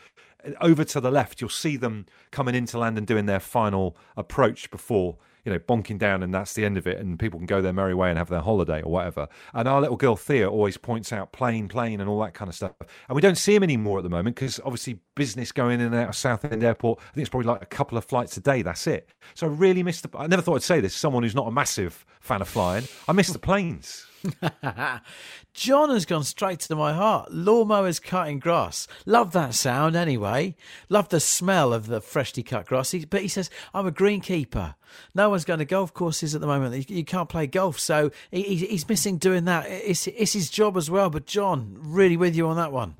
over 0.60 0.84
to 0.84 1.00
the 1.00 1.10
left, 1.10 1.40
you'll 1.40 1.48
see 1.48 1.78
them 1.78 2.04
coming 2.32 2.54
into 2.54 2.78
land 2.78 2.98
and 2.98 3.06
doing 3.06 3.24
their 3.24 3.40
final 3.40 3.96
approach 4.14 4.70
before 4.70 5.16
you 5.44 5.52
know, 5.52 5.58
bonking 5.58 5.98
down 5.98 6.22
and 6.22 6.32
that's 6.32 6.54
the 6.54 6.64
end 6.64 6.76
of 6.76 6.86
it, 6.86 6.98
and 6.98 7.18
people 7.18 7.38
can 7.38 7.46
go 7.46 7.60
their 7.60 7.72
merry 7.72 7.94
way 7.94 8.08
and 8.08 8.18
have 8.18 8.28
their 8.28 8.40
holiday 8.40 8.82
or 8.82 8.90
whatever. 8.90 9.28
And 9.52 9.68
our 9.68 9.80
little 9.80 9.96
girl 9.96 10.16
Thea 10.16 10.48
always 10.48 10.76
points 10.76 11.12
out 11.12 11.32
plane, 11.32 11.68
plane, 11.68 12.00
and 12.00 12.08
all 12.08 12.20
that 12.20 12.34
kind 12.34 12.48
of 12.48 12.54
stuff. 12.54 12.72
And 13.08 13.14
we 13.14 13.20
don't 13.20 13.38
see 13.38 13.54
him 13.54 13.62
anymore 13.62 13.98
at 13.98 14.04
the 14.04 14.10
moment 14.10 14.36
because 14.36 14.60
obviously 14.64 15.00
business 15.14 15.52
going 15.52 15.80
in 15.80 15.86
and 15.86 15.94
out 15.94 16.10
of 16.10 16.16
Southend 16.16 16.62
Airport. 16.64 16.98
I 17.00 17.14
think 17.14 17.22
it's 17.22 17.30
probably 17.30 17.48
like 17.48 17.62
a 17.62 17.66
couple 17.66 17.98
of 17.98 18.04
flights 18.04 18.36
a 18.36 18.40
day. 18.40 18.62
That's 18.62 18.86
it. 18.86 19.08
So 19.34 19.46
I 19.46 19.50
really 19.50 19.82
missed. 19.82 20.10
the. 20.10 20.18
I 20.18 20.26
never 20.26 20.42
thought 20.42 20.56
I'd 20.56 20.62
say 20.62 20.80
this. 20.80 20.94
Someone 20.94 21.22
who's 21.22 21.34
not 21.34 21.48
a 21.48 21.52
massive 21.52 22.04
fan 22.20 22.40
of 22.40 22.48
flying, 22.48 22.84
I 23.08 23.12
miss 23.12 23.28
the 23.28 23.38
planes. 23.38 24.06
John 25.54 25.90
has 25.90 26.06
gone 26.06 26.24
straight 26.24 26.60
to 26.60 26.76
my 26.76 26.92
heart. 26.92 27.30
Lawnmowers 27.30 28.02
cutting 28.02 28.38
grass. 28.38 28.86
Love 29.06 29.32
that 29.32 29.54
sound 29.54 29.96
anyway. 29.96 30.56
Love 30.88 31.08
the 31.08 31.20
smell 31.20 31.72
of 31.72 31.86
the 31.86 32.00
freshly 32.00 32.42
cut 32.42 32.66
grass. 32.66 32.90
He, 32.90 33.04
but 33.04 33.22
he 33.22 33.28
says, 33.28 33.50
I'm 33.72 33.86
a 33.86 33.92
greenkeeper. 33.92 34.74
No 35.14 35.30
one's 35.30 35.44
going 35.44 35.58
to 35.58 35.64
golf 35.64 35.92
courses 35.92 36.34
at 36.34 36.40
the 36.40 36.46
moment. 36.46 36.90
You, 36.90 36.96
you 36.96 37.04
can't 37.04 37.28
play 37.28 37.46
golf. 37.46 37.78
So 37.78 38.10
he, 38.30 38.56
he's 38.56 38.88
missing 38.88 39.18
doing 39.18 39.44
that. 39.44 39.66
It's, 39.68 40.06
it's 40.06 40.32
his 40.32 40.50
job 40.50 40.76
as 40.76 40.90
well. 40.90 41.10
But 41.10 41.26
John, 41.26 41.76
really 41.78 42.16
with 42.16 42.34
you 42.34 42.48
on 42.48 42.56
that 42.56 42.72
one. 42.72 42.96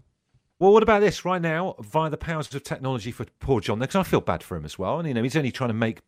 Well, 0.58 0.72
what 0.72 0.82
about 0.82 1.00
this 1.00 1.24
right 1.24 1.42
now 1.42 1.74
via 1.80 2.10
the 2.10 2.16
powers 2.16 2.54
of 2.54 2.62
technology 2.62 3.10
for 3.10 3.26
poor 3.40 3.60
John? 3.60 3.80
Because 3.80 3.96
I 3.96 4.02
feel 4.02 4.20
bad 4.20 4.42
for 4.42 4.56
him 4.56 4.64
as 4.64 4.78
well. 4.78 4.98
And, 4.98 5.08
you 5.08 5.14
know, 5.14 5.22
he's 5.22 5.36
only 5.36 5.50
trying 5.50 5.68
to 5.68 5.74
make 5.74 6.00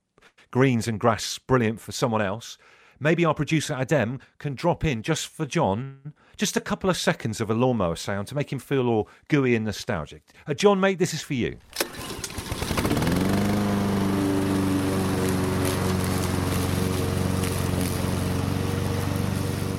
greens 0.50 0.86
and 0.86 1.00
grass 1.00 1.38
brilliant 1.38 1.80
for 1.80 1.92
someone 1.92 2.22
else 2.22 2.56
maybe 3.00 3.24
our 3.24 3.34
producer 3.34 3.74
Adem 3.74 4.20
can 4.38 4.54
drop 4.54 4.84
in 4.84 5.02
just 5.02 5.26
for 5.26 5.46
John 5.46 6.12
just 6.36 6.56
a 6.56 6.60
couple 6.60 6.90
of 6.90 6.96
seconds 6.96 7.40
of 7.40 7.50
a 7.50 7.54
lawnmower 7.54 7.96
sound 7.96 8.28
to 8.28 8.34
make 8.34 8.52
him 8.52 8.58
feel 8.58 8.88
all 8.88 9.08
gooey 9.28 9.54
and 9.54 9.64
nostalgic. 9.64 10.22
Uh, 10.46 10.54
John, 10.54 10.78
mate, 10.78 10.98
this 10.98 11.14
is 11.14 11.22
for 11.22 11.34
you. 11.34 11.58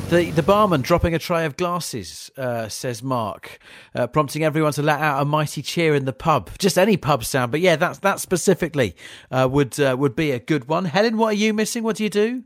The, 0.09 0.31
the 0.31 0.41
barman 0.41 0.83
dropping 0.83 1.13
a 1.13 1.19
tray 1.19 1.45
of 1.45 1.57
glasses, 1.57 2.31
uh, 2.37 2.69
says 2.69 3.03
Mark, 3.03 3.59
uh, 3.93 4.07
prompting 4.07 4.41
everyone 4.41 4.71
to 4.73 4.81
let 4.81 5.01
out 5.01 5.21
a 5.21 5.25
mighty 5.25 5.61
cheer 5.61 5.93
in 5.95 6.05
the 6.05 6.13
pub. 6.13 6.49
Just 6.57 6.77
any 6.77 6.95
pub 6.95 7.25
sound, 7.25 7.51
but 7.51 7.59
yeah, 7.59 7.75
that 7.75 7.99
that 8.01 8.21
specifically 8.21 8.95
uh, 9.31 9.49
would 9.51 9.77
uh, 9.81 9.97
would 9.99 10.15
be 10.15 10.31
a 10.31 10.39
good 10.39 10.69
one. 10.69 10.85
Helen, 10.85 11.17
what 11.17 11.33
are 11.33 11.37
you 11.37 11.53
missing? 11.53 11.83
What 11.83 11.97
do 11.97 12.05
you 12.05 12.09
do? 12.09 12.43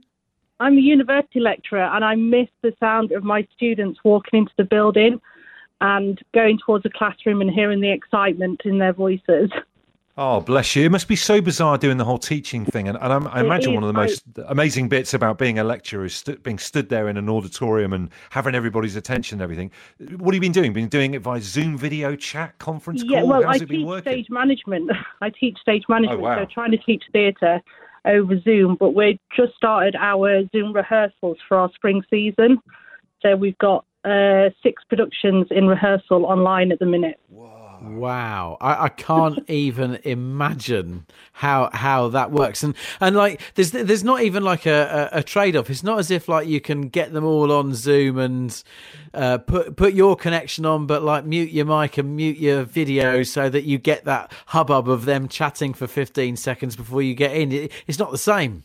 I'm 0.62 0.78
a 0.78 0.82
university 0.82 1.40
lecturer 1.40 1.82
and 1.82 2.06
I 2.06 2.14
miss 2.14 2.48
the 2.62 2.72
sound 2.80 3.12
of 3.12 3.24
my 3.24 3.48
students 3.56 4.00
walking 4.04 4.42
into 4.42 4.52
the 4.58 4.64
building 4.64 5.20
and 5.82 6.20
going 6.36 6.60
towards 6.64 6.84
the 6.84 6.92
classroom 6.92 7.42
and 7.42 7.50
hearing 7.50 7.82
the 7.82 7.92
excitement 7.92 8.62
in 8.64 8.78
their 8.78 8.94
voices. 8.94 9.50
Oh, 10.18 10.40
bless 10.40 10.76
you. 10.76 10.86
It 10.86 10.92
must 10.92 11.08
be 11.08 11.16
so 11.16 11.42
bizarre 11.42 11.80
doing 11.80 11.98
the 11.98 12.06
whole 12.06 12.20
teaching 12.20 12.64
thing. 12.64 12.88
And, 12.88 12.96
and 13.02 13.28
I, 13.30 13.40
imagine 13.40 13.74
one 13.74 13.82
of 13.82 13.88
the 13.88 13.94
most 13.94 14.24
amazing 14.50 14.88
bits 14.88 15.16
about 15.16 15.40
being 15.40 15.58
a 15.58 15.64
lecturer 15.64 16.06
is 16.06 16.14
st- 16.14 16.44
being 16.44 16.60
stood 16.60 16.90
there 16.90 17.10
in 17.10 17.18
an 17.18 17.28
auditorium 17.28 17.92
and 17.92 18.12
having 18.30 18.54
everybody's 18.54 18.96
attention 18.96 19.38
and 19.38 19.42
everything. 19.42 19.72
What 20.18 20.36
have 20.36 20.36
you 20.36 20.42
been 20.42 20.52
doing? 20.52 20.74
Been 20.74 20.90
doing 20.90 21.16
it 21.16 21.24
via 21.24 21.42
Zoom 21.42 21.76
video 21.76 22.16
chat, 22.16 22.60
conference 22.60 23.02
yeah, 23.04 23.22
call? 23.22 23.30
well, 23.30 23.44
How's 23.44 23.62
I 23.62 23.64
it 23.64 23.68
been 23.70 23.78
teach 23.80 23.88
working? 23.88 24.12
stage 24.12 24.30
management. 24.30 24.92
I 25.22 25.32
teach 25.32 25.58
stage 25.60 25.86
management, 25.90 26.20
oh, 26.20 26.24
wow. 26.24 26.38
so 26.38 26.46
trying 26.54 26.72
to 26.72 26.78
teach 26.78 27.04
theatre 27.12 27.64
over 28.06 28.40
Zoom, 28.42 28.78
but 28.80 28.94
we 28.96 29.20
just 29.36 29.54
started 29.56 29.96
our 29.96 30.44
Zoom 30.52 30.74
rehearsals 30.74 31.38
for 31.48 31.58
our 31.58 31.72
spring 31.76 32.02
season. 32.10 32.60
So 33.22 33.36
we've 33.36 33.58
got 33.60 33.86
uh, 34.04 34.50
six 34.64 34.84
productions 34.86 35.48
in 35.52 35.68
rehearsal 35.68 36.26
online 36.26 36.72
at 36.72 36.80
the 36.80 36.86
minute. 36.86 37.20
Wow, 37.82 38.58
I, 38.62 38.86
I 38.86 38.90
can't 38.90 39.40
even 39.50 39.96
imagine 40.04 41.08
how 41.34 41.72
how 41.74 42.10
that 42.10 42.32
works, 42.32 42.62
and 42.62 42.76
and 43.00 43.16
like 43.16 43.42
there's 43.56 43.72
there's 43.72 44.04
not 44.04 44.22
even 44.22 44.44
like 44.44 44.68
a, 44.68 45.10
a, 45.12 45.20
a 45.20 45.24
trade 45.24 45.56
off. 45.56 45.68
It's 45.70 45.82
not 45.82 45.98
as 45.98 46.12
if 46.12 46.30
like 46.30 46.48
you 46.48 46.62
can 46.62 46.90
get 46.90 47.12
them 47.12 47.26
all 47.26 47.52
on 47.52 47.74
Zoom 47.74 48.20
and 48.20 48.64
uh, 49.16 49.40
put 49.40 49.76
put 49.78 49.94
your 49.94 50.16
connection 50.16 50.64
on, 50.64 50.86
but 50.86 51.02
like 51.02 51.26
mute 51.26 51.50
your 51.50 51.66
mic 51.66 51.98
and 51.98 52.16
mute 52.16 52.38
your 52.38 52.64
video 52.64 53.24
so 53.24 53.50
that 53.50 53.64
you 53.64 53.80
get 53.80 54.06
that 54.06 54.32
hubbub 54.48 54.88
of 54.88 55.06
them 55.06 55.28
chatting 55.28 55.74
for 55.74 55.88
15 55.88 56.36
seconds 56.36 56.76
before 56.76 57.02
you 57.02 57.16
get 57.16 57.36
in. 57.36 57.52
It, 57.52 57.72
it's 57.88 57.98
not 57.98 58.12
the 58.12 58.20
same. 58.20 58.64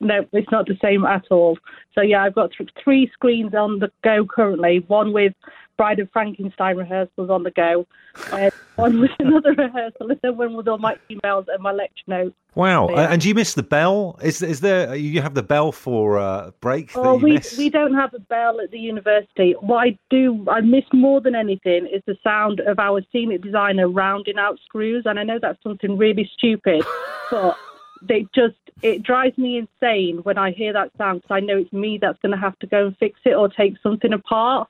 No, 0.00 0.26
it's 0.32 0.50
not 0.52 0.66
the 0.66 0.76
same 0.82 1.06
at 1.06 1.24
all. 1.30 1.58
So 1.94 2.02
yeah, 2.02 2.22
I've 2.22 2.34
got 2.34 2.50
th- 2.56 2.70
three 2.82 3.10
screens 3.14 3.54
on 3.54 3.78
the 3.78 3.90
go 4.04 4.26
currently. 4.26 4.84
One 4.88 5.12
with 5.12 5.32
Bride 5.78 6.00
of 6.00 6.10
Frankenstein 6.12 6.76
rehearsals 6.76 7.30
on 7.30 7.44
the 7.44 7.52
go, 7.52 7.86
uh, 8.32 8.50
one 8.74 9.00
with 9.00 9.12
another 9.20 9.52
rehearsal, 9.56 10.10
and 10.10 10.20
then 10.22 10.36
one 10.36 10.54
with 10.54 10.66
all 10.68 10.76
my 10.76 10.96
emails 11.08 11.46
and 11.48 11.62
my 11.62 11.70
lecture 11.70 12.02
notes. 12.08 12.34
Wow! 12.56 12.90
Yeah. 12.90 13.12
and 13.12 13.22
do 13.22 13.28
you 13.28 13.34
miss 13.34 13.54
the 13.54 13.62
bell? 13.62 14.18
Is 14.20 14.42
is 14.42 14.60
there? 14.60 14.96
You 14.96 15.22
have 15.22 15.34
the 15.34 15.42
bell 15.42 15.70
for 15.70 16.18
uh, 16.18 16.50
break? 16.60 16.90
Oh, 16.96 17.14
we 17.14 17.34
miss? 17.34 17.56
we 17.56 17.70
don't 17.70 17.94
have 17.94 18.12
a 18.12 18.18
bell 18.18 18.60
at 18.60 18.72
the 18.72 18.78
university. 18.80 19.52
What 19.60 19.86
I 19.86 19.98
do, 20.10 20.44
I 20.50 20.60
miss 20.60 20.84
more 20.92 21.20
than 21.20 21.36
anything, 21.36 21.86
is 21.86 22.02
the 22.06 22.16
sound 22.24 22.58
of 22.60 22.80
our 22.80 23.00
scenic 23.12 23.42
designer 23.42 23.88
rounding 23.88 24.36
out 24.36 24.58
screws. 24.64 25.04
And 25.06 25.18
I 25.18 25.22
know 25.22 25.38
that's 25.40 25.62
something 25.62 25.96
really 25.96 26.28
stupid, 26.36 26.82
but 27.30 27.56
they 28.02 28.26
just 28.34 28.56
it 28.82 29.02
drives 29.02 29.36
me 29.38 29.58
insane 29.58 30.18
when 30.22 30.38
I 30.38 30.50
hear 30.50 30.72
that 30.72 30.90
sound 30.98 31.22
because 31.22 31.34
I 31.34 31.40
know 31.40 31.58
it's 31.58 31.72
me 31.72 31.98
that's 31.98 32.18
going 32.20 32.32
to 32.32 32.40
have 32.40 32.58
to 32.60 32.66
go 32.66 32.86
and 32.86 32.96
fix 32.98 33.18
it 33.24 33.34
or 33.34 33.48
take 33.48 33.74
something 33.82 34.12
apart. 34.12 34.68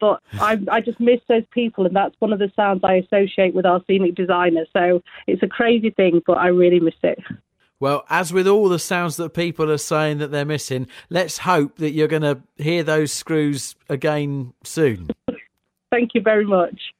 But 0.00 0.22
I, 0.34 0.58
I 0.70 0.80
just 0.80 1.00
miss 1.00 1.20
those 1.28 1.44
people, 1.52 1.86
and 1.86 1.94
that's 1.94 2.14
one 2.18 2.32
of 2.32 2.38
the 2.38 2.50
sounds 2.56 2.80
I 2.84 2.94
associate 2.94 3.54
with 3.54 3.66
our 3.66 3.82
scenic 3.86 4.14
designer. 4.14 4.66
So 4.72 5.02
it's 5.26 5.42
a 5.42 5.48
crazy 5.48 5.90
thing, 5.90 6.22
but 6.26 6.38
I 6.38 6.48
really 6.48 6.80
miss 6.80 6.94
it. 7.02 7.18
Well, 7.78 8.04
as 8.08 8.32
with 8.32 8.48
all 8.48 8.70
the 8.70 8.78
sounds 8.78 9.16
that 9.16 9.34
people 9.34 9.70
are 9.70 9.78
saying 9.78 10.18
that 10.18 10.30
they're 10.30 10.46
missing, 10.46 10.86
let's 11.10 11.38
hope 11.38 11.76
that 11.76 11.90
you're 11.90 12.08
going 12.08 12.22
to 12.22 12.40
hear 12.56 12.82
those 12.82 13.12
screws 13.12 13.74
again 13.90 14.54
soon. 14.64 15.10
Thank 15.90 16.14
you 16.14 16.22
very 16.22 16.46
much. 16.46 16.94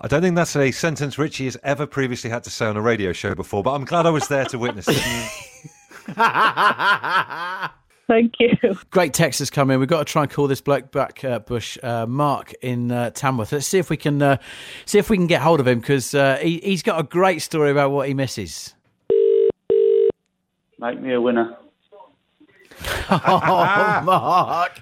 I 0.00 0.08
don't 0.08 0.22
think 0.22 0.34
that's 0.34 0.56
a 0.56 0.70
sentence 0.72 1.18
Richie 1.18 1.44
has 1.44 1.58
ever 1.62 1.86
previously 1.86 2.30
had 2.30 2.42
to 2.44 2.50
say 2.50 2.66
on 2.66 2.76
a 2.76 2.80
radio 2.80 3.12
show 3.12 3.34
before, 3.34 3.62
but 3.62 3.74
I'm 3.74 3.84
glad 3.84 4.06
I 4.06 4.10
was 4.10 4.28
there 4.28 4.46
to 4.46 4.58
witness 4.58 4.86
it. 4.88 4.96
Thank 8.10 8.40
you. 8.40 8.50
Great 8.90 9.14
text 9.14 9.38
has 9.38 9.50
come 9.50 9.70
in. 9.70 9.78
We've 9.78 9.88
got 9.88 10.04
to 10.04 10.12
try 10.12 10.22
and 10.22 10.30
call 10.32 10.48
this 10.48 10.60
bloke 10.60 10.90
back, 10.90 11.22
uh, 11.24 11.38
Bush, 11.38 11.78
uh, 11.80 12.06
Mark 12.06 12.52
in 12.60 12.90
uh, 12.90 13.10
Tamworth. 13.10 13.52
Let's 13.52 13.68
see 13.68 13.78
if 13.78 13.88
we 13.88 13.96
can 13.96 14.20
uh, 14.20 14.38
see 14.84 14.98
if 14.98 15.08
we 15.10 15.16
can 15.16 15.28
get 15.28 15.40
hold 15.40 15.60
of 15.60 15.68
him 15.68 15.78
because 15.78 16.12
uh, 16.12 16.38
he, 16.42 16.58
he's 16.58 16.82
got 16.82 16.98
a 16.98 17.04
great 17.04 17.40
story 17.40 17.70
about 17.70 17.92
what 17.92 18.08
he 18.08 18.14
misses. 18.14 18.74
Make 20.80 21.00
me 21.00 21.12
a 21.12 21.20
winner. 21.20 21.56
oh, 23.10 24.00
Mark. 24.04 24.80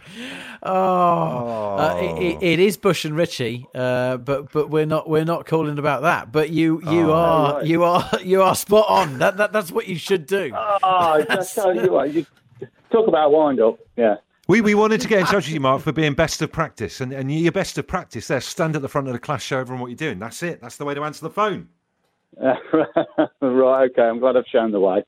Oh, 0.62 1.76
uh, 1.76 1.99
it, 2.00 2.42
it 2.42 2.58
is 2.61 2.78
Bush 2.78 3.04
and 3.04 3.14
Richie, 3.14 3.66
uh, 3.75 4.16
but 4.16 4.50
but 4.52 4.70
we're 4.70 4.87
not 4.87 5.06
we're 5.06 5.26
not 5.26 5.44
calling 5.44 5.78
about 5.78 6.00
that. 6.00 6.32
But 6.32 6.49
you 6.49 6.80
you 6.82 7.11
Oh, 7.11 7.12
are 7.12 7.54
right. 7.56 7.66
you 7.66 7.85
are 7.85 8.08
you 8.25 8.40
are 8.40 8.54
spot 8.54 8.87
on. 8.88 9.18
That, 9.18 9.37
that 9.37 9.52
that's 9.52 9.70
what 9.70 9.87
you 9.87 9.97
should 9.97 10.25
do. 10.25 10.50
Oh, 10.54 11.23
that's 11.28 11.54
how 11.54 11.73
you 11.73 11.94
are. 11.94 12.06
You 12.06 12.25
talk 12.90 13.09
about 13.09 13.33
wind 13.33 13.61
up. 13.61 13.78
Yeah. 13.97 14.16
We, 14.49 14.62
we 14.62 14.75
wanted 14.75 15.02
to 15.02 15.09
get 15.09 15.21
in 15.21 15.26
touch 15.26 15.47
with 15.47 15.50
you, 15.54 15.61
Mark, 15.61 15.83
for 15.83 15.92
being 15.92 16.14
best 16.14 16.40
of 16.40 16.50
practice. 16.50 17.02
And, 17.02 17.12
and 17.12 17.30
your 17.30 17.52
best 17.52 17.76
of 17.76 17.87
practice 17.87 18.28
there, 18.28 18.40
stand 18.40 18.76
at 18.76 18.83
the 18.83 18.88
front 18.88 19.07
of 19.07 19.12
the 19.12 19.18
class, 19.18 19.42
show 19.42 19.59
everyone 19.59 19.83
what 19.83 19.88
you're 19.88 19.97
doing. 19.97 20.18
That's 20.18 20.42
it. 20.42 20.62
That's 20.62 20.78
the 20.78 20.87
way 20.87 20.95
to 20.95 21.04
answer 21.04 21.21
the 21.21 21.30
phone. 21.30 21.68
right. 22.40 23.90
Okay. 23.90 24.02
I'm 24.02 24.21
glad 24.21 24.37
I've 24.37 24.47
shown 24.50 24.73
the 24.73 24.80
way. 24.80 25.04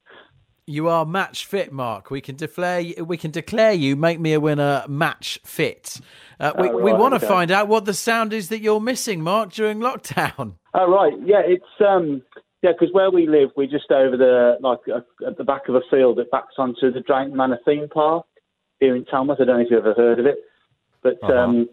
You 0.67 0.89
are 0.89 1.05
match 1.07 1.47
fit, 1.47 1.73
Mark. 1.73 2.11
We 2.11 2.21
can 2.21 2.37
declare 2.37 2.85
we 3.05 3.17
can 3.17 3.31
declare 3.31 3.73
you 3.73 3.97
make 3.97 4.21
me 4.21 4.35
a 4.35 4.41
winner 4.41 4.85
match 4.89 5.41
fit. 5.45 6.01
Uh, 6.39 6.53
we 6.59 6.69
Oh, 6.69 6.77
we 6.77 6.91
right, 6.93 7.01
want 7.01 7.13
to 7.13 7.17
okay. 7.17 7.27
find 7.27 7.51
out 7.51 7.67
what 7.67 7.87
the 7.87 7.95
sound 7.95 8.33
is 8.33 8.51
that 8.51 8.61
you're 8.61 8.79
missing, 8.81 9.21
Mark, 9.23 9.53
during 9.53 9.81
lockdown. 9.81 10.55
Oh, 10.75 10.89
right. 10.89 11.15
Yeah. 11.25 11.41
It's 11.45 11.65
um. 11.81 12.23
Yeah, 12.63 12.73
because 12.73 12.93
where 12.93 13.11
we 13.11 13.27
live, 13.27 13.51
we're 13.57 13.67
just 13.67 13.91
over 13.91 14.17
the 14.17 14.59
like 14.61 14.81
uh, 14.95 15.01
at 15.27 15.39
the 15.39 15.45
back 15.45 15.69
of 15.69 15.75
a 15.75 15.81
field 15.91 16.19
that 16.19 16.31
backs 16.31 16.55
onto 16.59 16.93
the 16.93 17.01
Drayton 17.01 17.35
Manor 17.35 17.59
theme 17.65 17.89
park 17.89 18.27
here 18.81 18.95
in 18.95 19.05
Tamworth. 19.07 19.41
I 19.41 19.45
don't 19.45 19.57
know 19.57 19.63
if 19.63 19.69
you've 19.71 19.79
ever 19.85 19.95
heard 19.95 20.19
of 20.19 20.27
it, 20.27 20.39
but 21.03 21.15
Uh-huh. 21.23 21.33
um, 21.33 21.69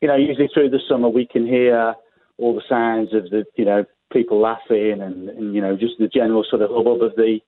you 0.00 0.08
know, 0.08 0.16
usually 0.16 0.48
through 0.52 0.70
the 0.70 0.80
summer 0.88 1.08
we 1.08 1.26
can 1.26 1.46
hear 1.46 1.94
all 2.38 2.54
the 2.54 2.62
sounds 2.68 3.14
of 3.14 3.30
the 3.30 3.44
you 3.56 3.64
know 3.64 3.84
people 4.12 4.40
laughing 4.40 5.00
and, 5.00 5.28
and 5.28 5.54
you 5.54 5.60
know 5.60 5.76
just 5.76 5.94
the 5.98 6.08
general 6.08 6.44
sort 6.50 6.62
of 6.62 6.70
hubbub 6.70 7.02
of 7.02 7.14
the 7.16 7.38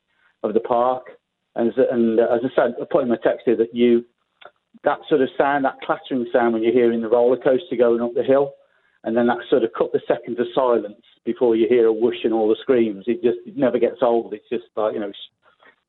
of 0.44 0.54
the 0.54 0.60
park. 0.60 1.06
And 1.56 1.68
as, 1.68 1.74
and 1.90 2.20
uh, 2.20 2.28
as 2.34 2.40
I 2.44 2.54
said, 2.54 2.74
I 2.80 2.84
put 2.90 3.02
in 3.02 3.08
my 3.08 3.16
text 3.16 3.42
here 3.44 3.56
that 3.56 3.74
you 3.74 4.04
that 4.84 4.98
sort 5.08 5.20
of 5.20 5.28
sound, 5.36 5.64
that 5.64 5.80
clattering 5.84 6.26
sound 6.32 6.52
when 6.52 6.62
you're 6.62 6.72
hearing 6.72 7.00
the 7.00 7.08
roller 7.08 7.36
coaster 7.36 7.76
going 7.76 8.02
up 8.02 8.14
the 8.14 8.22
hill, 8.22 8.52
and 9.04 9.16
then 9.16 9.26
that 9.26 9.38
sort 9.48 9.62
of 9.62 9.72
couple 9.72 9.94
of 9.94 10.02
seconds 10.08 10.38
of 10.40 10.46
silence 10.54 11.02
before 11.24 11.56
you 11.56 11.66
hear 11.68 11.86
a 11.86 11.92
whoosh 11.92 12.24
and 12.24 12.32
all 12.32 12.48
the 12.48 12.56
screams. 12.60 13.04
It 13.06 13.22
just 13.22 13.38
it 13.46 13.56
never 13.56 13.78
gets 13.78 13.98
old. 14.02 14.32
It's 14.34 14.48
just 14.50 14.64
like 14.76 14.94
you 14.94 15.00
know, 15.00 15.12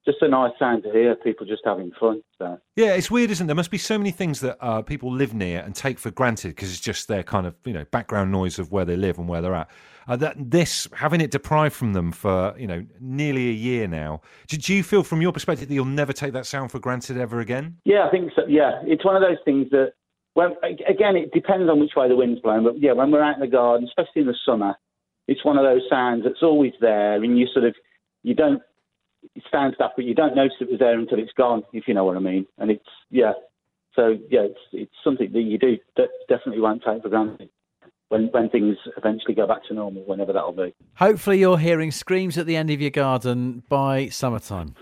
just 0.06 0.22
a 0.22 0.28
nice 0.28 0.52
sound 0.60 0.84
to 0.84 0.92
hear. 0.92 1.16
People 1.16 1.46
just 1.46 1.64
having 1.66 1.92
fun. 2.00 2.22
So. 2.38 2.60
Yeah, 2.76 2.94
it's 2.94 3.10
weird, 3.10 3.32
isn't 3.32 3.46
it? 3.46 3.48
There 3.48 3.56
must 3.56 3.72
be 3.72 3.78
so 3.78 3.98
many 3.98 4.12
things 4.12 4.42
that 4.42 4.58
uh, 4.62 4.82
people 4.82 5.12
live 5.12 5.34
near 5.34 5.62
and 5.62 5.74
take 5.74 5.98
for 5.98 6.12
granted 6.12 6.50
because 6.50 6.70
it's 6.70 6.80
just 6.80 7.08
their 7.08 7.24
kind 7.24 7.48
of 7.48 7.56
you 7.66 7.74
know 7.74 7.86
background 7.92 8.32
noise 8.32 8.60
of 8.60 8.72
where 8.72 8.86
they 8.86 8.96
live 8.96 9.18
and 9.18 9.28
where 9.28 9.42
they're 9.42 9.56
at. 9.56 9.70
Uh, 10.08 10.16
that 10.18 10.36
this 10.38 10.88
having 10.94 11.20
it 11.20 11.32
deprived 11.32 11.74
from 11.74 11.94
them 11.94 12.12
for 12.12 12.54
you 12.58 12.68
know 12.68 12.86
nearly 13.00 13.50
a 13.50 13.54
year 13.54 13.88
now. 13.88 14.22
Do 14.48 14.74
you 14.74 14.84
feel, 14.84 15.04
from 15.04 15.22
your 15.22 15.32
perspective, 15.32 15.68
that 15.68 15.74
you'll 15.74 15.86
never 15.86 16.14
take 16.14 16.34
that 16.34 16.46
sound 16.46 16.72
for 16.72 16.80
granted 16.80 17.18
ever 17.18 17.40
again? 17.40 17.78
Yeah, 17.86 18.06
I 18.08 18.12
think 18.12 18.32
so. 18.36 18.44
Yeah, 18.48 18.82
it's 18.84 19.04
one 19.04 19.16
of 19.16 19.22
those 19.22 19.38
things 19.46 19.70
that. 19.72 19.94
When, 20.36 20.52
again, 20.64 21.16
it 21.16 21.32
depends 21.34 21.70
on 21.70 21.80
which 21.80 21.94
way 21.96 22.08
the 22.08 22.16
wind's 22.16 22.42
blowing, 22.42 22.64
but 22.64 22.80
yeah, 22.80 22.92
when 22.92 23.10
we're 23.10 23.24
out 23.24 23.36
in 23.36 23.42
the 23.42 23.48
garden, 23.48 23.88
especially 23.88 24.22
in 24.22 24.28
the 24.28 24.36
summer, 24.46 24.76
it's 25.28 25.44
one 25.44 25.58
of 25.58 25.64
those 25.64 25.82
sounds 25.90 26.24
that's 26.24 26.44
always 26.44 26.74
there, 26.82 27.24
and 27.24 27.40
you 27.40 27.48
sort 27.54 27.66
of 27.66 27.74
you 28.22 28.36
don't 28.36 28.62
stand 29.48 29.74
stuff, 29.76 29.92
but 29.96 30.06
you 30.06 30.14
don't 30.14 30.36
notice 30.36 30.58
it 30.60 30.70
was 30.70 30.80
there 30.80 31.00
until 31.00 31.20
it's 31.20 31.32
gone, 31.38 31.64
if 31.74 31.88
you 31.88 31.94
know 31.94 32.04
what 32.04 32.18
I 32.18 32.20
mean. 32.20 32.46
And 32.58 32.70
it's 32.70 32.86
yeah, 33.10 33.34
so 33.96 34.18
yeah, 34.30 34.42
it's 34.42 34.60
it's 34.72 34.94
something 35.04 35.32
that 35.32 35.42
you 35.42 35.58
do 35.58 35.78
that 35.98 36.10
definitely 36.28 36.62
won't 36.62 36.84
take 36.86 37.02
for 37.02 37.10
granted 37.10 37.50
when 38.10 38.28
when 38.28 38.50
things 38.50 38.78
eventually 38.98 39.34
go 39.34 39.48
back 39.48 39.64
to 39.70 39.74
normal, 39.74 40.04
whenever 40.04 40.34
that'll 40.34 40.52
be. 40.52 40.74
Hopefully, 40.96 41.40
you're 41.40 41.58
hearing 41.58 41.92
screams 41.92 42.38
at 42.38 42.46
the 42.46 42.56
end 42.56 42.70
of 42.70 42.82
your 42.82 42.92
garden 42.92 43.64
by 43.70 44.10
summertime. 44.10 44.76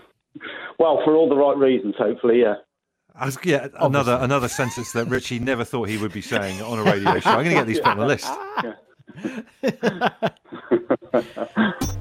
Well, 0.78 1.00
for 1.04 1.14
all 1.14 1.28
the 1.28 1.36
right 1.36 1.56
reasons, 1.56 1.94
hopefully, 1.96 2.40
yeah. 2.40 2.54
Was, 3.20 3.38
yeah, 3.44 3.68
another 3.78 4.18
another 4.20 4.48
sentence 4.48 4.92
that 4.92 5.06
Richie 5.06 5.38
never 5.38 5.64
thought 5.64 5.88
he 5.88 5.96
would 5.96 6.12
be 6.12 6.20
saying 6.20 6.60
on 6.62 6.80
a 6.80 6.82
radio 6.82 7.18
show. 7.20 7.30
I'm 7.30 7.44
going 7.44 7.50
to 7.50 7.54
get 7.54 7.66
these 7.66 7.78
put 7.78 7.96
on 7.96 7.98
the 7.98 8.06
list. 8.06 8.28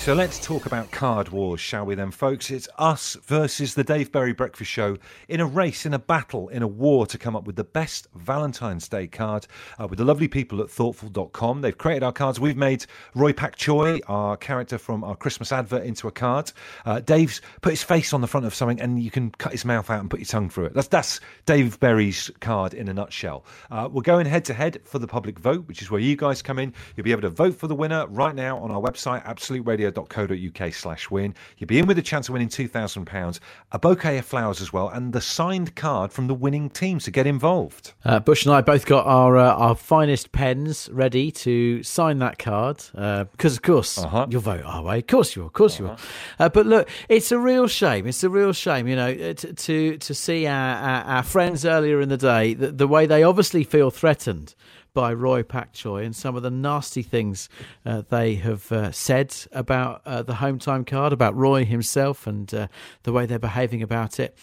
So 0.00 0.14
let's 0.14 0.38
talk 0.38 0.64
about 0.64 0.90
card 0.90 1.28
wars, 1.28 1.60
shall 1.60 1.84
we 1.84 1.94
then, 1.94 2.10
folks? 2.10 2.50
It's 2.50 2.66
us 2.78 3.18
versus 3.26 3.74
the 3.74 3.84
Dave 3.84 4.10
Berry 4.10 4.32
Breakfast 4.32 4.70
Show 4.70 4.96
in 5.28 5.40
a 5.40 5.46
race, 5.46 5.84
in 5.84 5.92
a 5.92 5.98
battle, 5.98 6.48
in 6.48 6.62
a 6.62 6.66
war 6.66 7.06
to 7.06 7.18
come 7.18 7.36
up 7.36 7.44
with 7.44 7.56
the 7.56 7.64
best 7.64 8.08
Valentine's 8.14 8.88
Day 8.88 9.06
card 9.06 9.46
uh, 9.78 9.86
with 9.86 9.98
the 9.98 10.04
lovely 10.06 10.26
people 10.26 10.62
at 10.62 10.70
thortful.com. 10.70 11.60
They've 11.60 11.76
created 11.76 12.02
our 12.02 12.14
cards. 12.14 12.40
We've 12.40 12.56
made 12.56 12.86
Roy 13.14 13.34
Pak 13.34 13.56
Choi, 13.56 14.00
our 14.08 14.38
character 14.38 14.78
from 14.78 15.04
our 15.04 15.14
Christmas 15.14 15.52
advert, 15.52 15.84
into 15.84 16.08
a 16.08 16.10
card. 16.10 16.50
Uh, 16.86 17.00
Dave's 17.00 17.42
put 17.60 17.68
his 17.68 17.82
face 17.82 18.14
on 18.14 18.22
the 18.22 18.26
front 18.26 18.46
of 18.46 18.54
something 18.54 18.80
and 18.80 19.02
you 19.02 19.10
can 19.10 19.30
cut 19.32 19.52
his 19.52 19.66
mouth 19.66 19.90
out 19.90 20.00
and 20.00 20.08
put 20.08 20.20
your 20.20 20.26
tongue 20.26 20.48
through 20.48 20.64
it. 20.64 20.72
That's, 20.72 20.88
that's 20.88 21.20
Dave 21.44 21.78
Berry's 21.78 22.30
card 22.40 22.72
in 22.72 22.88
a 22.88 22.94
nutshell. 22.94 23.44
Uh, 23.70 23.86
we're 23.92 24.00
going 24.00 24.24
head 24.24 24.46
to 24.46 24.54
head 24.54 24.80
for 24.82 24.98
the 24.98 25.06
public 25.06 25.38
vote, 25.38 25.68
which 25.68 25.82
is 25.82 25.90
where 25.90 26.00
you 26.00 26.16
guys 26.16 26.40
come 26.40 26.58
in. 26.58 26.72
You'll 26.96 27.04
be 27.04 27.12
able 27.12 27.20
to 27.20 27.28
vote 27.28 27.54
for 27.54 27.66
the 27.66 27.74
winner 27.74 28.06
right 28.06 28.34
now 28.34 28.56
on 28.60 28.70
our 28.70 28.80
website, 28.80 29.22
Absolute 29.26 29.66
Radio.co.uk 30.00 30.72
slash 30.72 31.10
win. 31.10 31.34
You'll 31.58 31.68
be 31.68 31.78
in 31.78 31.86
with 31.86 31.98
a 31.98 32.02
chance 32.02 32.28
of 32.28 32.32
winning 32.32 32.48
£2,000, 32.48 33.40
a 33.72 33.78
bouquet 33.78 34.18
of 34.18 34.24
flowers 34.24 34.60
as 34.60 34.72
well, 34.72 34.88
and 34.88 35.12
the 35.12 35.20
signed 35.20 35.74
card 35.76 36.12
from 36.12 36.26
the 36.26 36.34
winning 36.34 36.70
team 36.70 36.98
to 37.00 37.10
get 37.10 37.26
involved. 37.26 37.92
Uh, 38.04 38.20
Bush 38.20 38.44
and 38.46 38.54
I 38.54 38.60
both 38.60 38.86
got 38.86 39.06
our 39.06 39.36
uh, 39.36 39.54
our 39.54 39.74
finest 39.74 40.32
pens 40.32 40.88
ready 40.92 41.30
to 41.30 41.82
sign 41.82 42.18
that 42.18 42.38
card 42.38 42.76
because, 42.92 43.54
uh, 43.54 43.56
of 43.56 43.62
course, 43.62 43.98
uh-huh. 43.98 44.26
you'll 44.30 44.40
vote 44.40 44.64
our 44.64 44.82
way. 44.82 44.98
Of 44.98 45.06
course 45.06 45.36
you 45.36 45.42
will. 45.42 45.48
Of 45.48 45.52
course 45.52 45.80
uh-huh. 45.80 45.84
you 45.84 45.90
will. 45.90 46.46
Uh, 46.46 46.48
but 46.48 46.66
look, 46.66 46.88
it's 47.08 47.32
a 47.32 47.38
real 47.38 47.66
shame. 47.66 48.06
It's 48.06 48.24
a 48.24 48.30
real 48.30 48.52
shame, 48.52 48.86
you 48.88 48.96
know, 48.96 49.10
uh, 49.10 49.34
to 49.34 49.52
to, 49.52 49.98
to 49.98 50.14
see 50.14 50.46
our, 50.46 50.76
our, 50.76 51.02
our 51.04 51.22
friends 51.22 51.64
earlier 51.64 52.00
in 52.00 52.08
the 52.08 52.16
day, 52.16 52.54
the, 52.54 52.72
the 52.72 52.88
way 52.88 53.06
they 53.06 53.22
obviously 53.22 53.64
feel 53.64 53.90
threatened 53.90 54.54
by 54.92 55.12
Roy 55.12 55.42
Pak 55.42 55.72
Choi 55.72 56.04
and 56.04 56.14
some 56.14 56.36
of 56.36 56.42
the 56.42 56.50
nasty 56.50 57.02
things 57.02 57.48
uh, 57.84 58.02
they 58.08 58.34
have 58.36 58.70
uh, 58.72 58.92
said 58.92 59.34
about 59.52 60.02
uh, 60.06 60.22
the 60.22 60.34
home 60.34 60.58
time 60.58 60.84
card, 60.84 61.12
about 61.12 61.36
Roy 61.36 61.64
himself, 61.64 62.26
and 62.26 62.52
uh, 62.52 62.68
the 63.02 63.12
way 63.12 63.26
they're 63.26 63.38
behaving 63.38 63.82
about 63.82 64.20
it. 64.20 64.36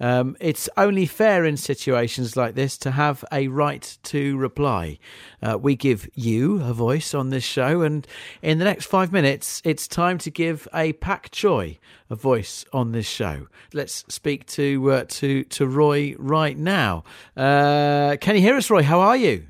Um, 0.00 0.36
it's 0.40 0.68
only 0.78 1.04
fair 1.04 1.44
in 1.44 1.58
situations 1.58 2.34
like 2.34 2.54
this 2.54 2.78
to 2.78 2.90
have 2.90 3.22
a 3.30 3.48
right 3.48 3.98
to 4.04 4.36
reply. 4.38 4.98
Uh, 5.42 5.58
we 5.58 5.76
give 5.76 6.08
you 6.14 6.62
a 6.62 6.72
voice 6.72 7.12
on 7.12 7.28
this 7.28 7.44
show, 7.44 7.82
and 7.82 8.06
in 8.40 8.58
the 8.58 8.64
next 8.64 8.86
five 8.86 9.12
minutes, 9.12 9.60
it's 9.62 9.86
time 9.86 10.16
to 10.18 10.30
give 10.30 10.66
a 10.72 10.94
Pak 10.94 11.30
Choi 11.30 11.78
a 12.08 12.14
voice 12.14 12.64
on 12.72 12.92
this 12.92 13.06
show. 13.06 13.48
Let's 13.74 14.04
speak 14.08 14.46
to 14.48 14.90
uh, 14.90 15.04
to 15.08 15.44
to 15.44 15.66
Roy 15.66 16.14
right 16.18 16.56
now. 16.56 17.04
Uh, 17.36 18.16
can 18.20 18.36
you 18.36 18.40
hear 18.40 18.56
us, 18.56 18.70
Roy? 18.70 18.82
How 18.82 19.00
are 19.00 19.16
you? 19.16 19.46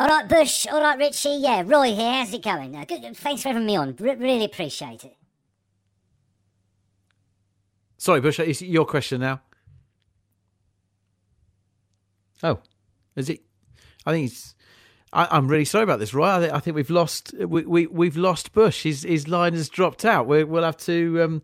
All 0.00 0.08
right, 0.08 0.26
Bush. 0.26 0.66
All 0.66 0.80
right, 0.80 0.96
Richie. 0.96 1.40
Yeah, 1.40 1.62
Roy 1.66 1.94
here. 1.94 2.10
How's 2.10 2.32
it 2.32 2.42
going? 2.42 2.74
Uh, 2.74 2.86
good, 2.86 3.14
thanks 3.18 3.42
for 3.42 3.48
having 3.48 3.66
me 3.66 3.76
on. 3.76 3.94
R- 4.00 4.16
really 4.16 4.46
appreciate 4.46 5.04
it. 5.04 5.14
Sorry, 7.98 8.22
Bush. 8.22 8.40
It's 8.40 8.62
your 8.62 8.86
question 8.86 9.20
now? 9.20 9.42
Oh, 12.42 12.60
is 13.14 13.28
it? 13.28 13.42
I 14.06 14.12
think 14.12 14.30
it's. 14.30 14.54
I, 15.12 15.36
am 15.36 15.48
really 15.48 15.66
sorry 15.66 15.84
about 15.84 15.98
this, 15.98 16.14
Roy. 16.14 16.34
I, 16.34 16.38
th- 16.38 16.52
I 16.52 16.60
think 16.60 16.76
we've 16.76 16.88
lost. 16.88 17.34
We, 17.34 17.66
we 17.66 17.86
we've 17.86 18.16
lost 18.16 18.54
Bush. 18.54 18.84
His 18.84 19.02
his 19.02 19.28
line 19.28 19.52
has 19.52 19.68
dropped 19.68 20.06
out. 20.06 20.26
we 20.26 20.44
will 20.44 20.62
have 20.64 20.78
to. 20.78 21.22
Um, 21.22 21.42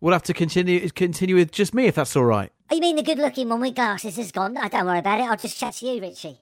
we'll 0.00 0.14
have 0.14 0.22
to 0.22 0.32
continue 0.32 0.88
continue 0.88 1.34
with 1.34 1.52
just 1.52 1.74
me 1.74 1.88
if 1.88 1.96
that's 1.96 2.16
all 2.16 2.24
right. 2.24 2.50
Oh, 2.70 2.74
you 2.74 2.80
mean 2.80 2.96
the 2.96 3.02
good-looking 3.02 3.50
one 3.50 3.60
with 3.60 3.74
glasses 3.74 4.16
has 4.16 4.32
gone? 4.32 4.56
I 4.56 4.68
don't 4.68 4.86
worry 4.86 5.00
about 5.00 5.20
it. 5.20 5.24
I'll 5.24 5.36
just 5.36 5.58
chat 5.58 5.74
to 5.74 5.86
you, 5.86 6.00
Richie. 6.00 6.38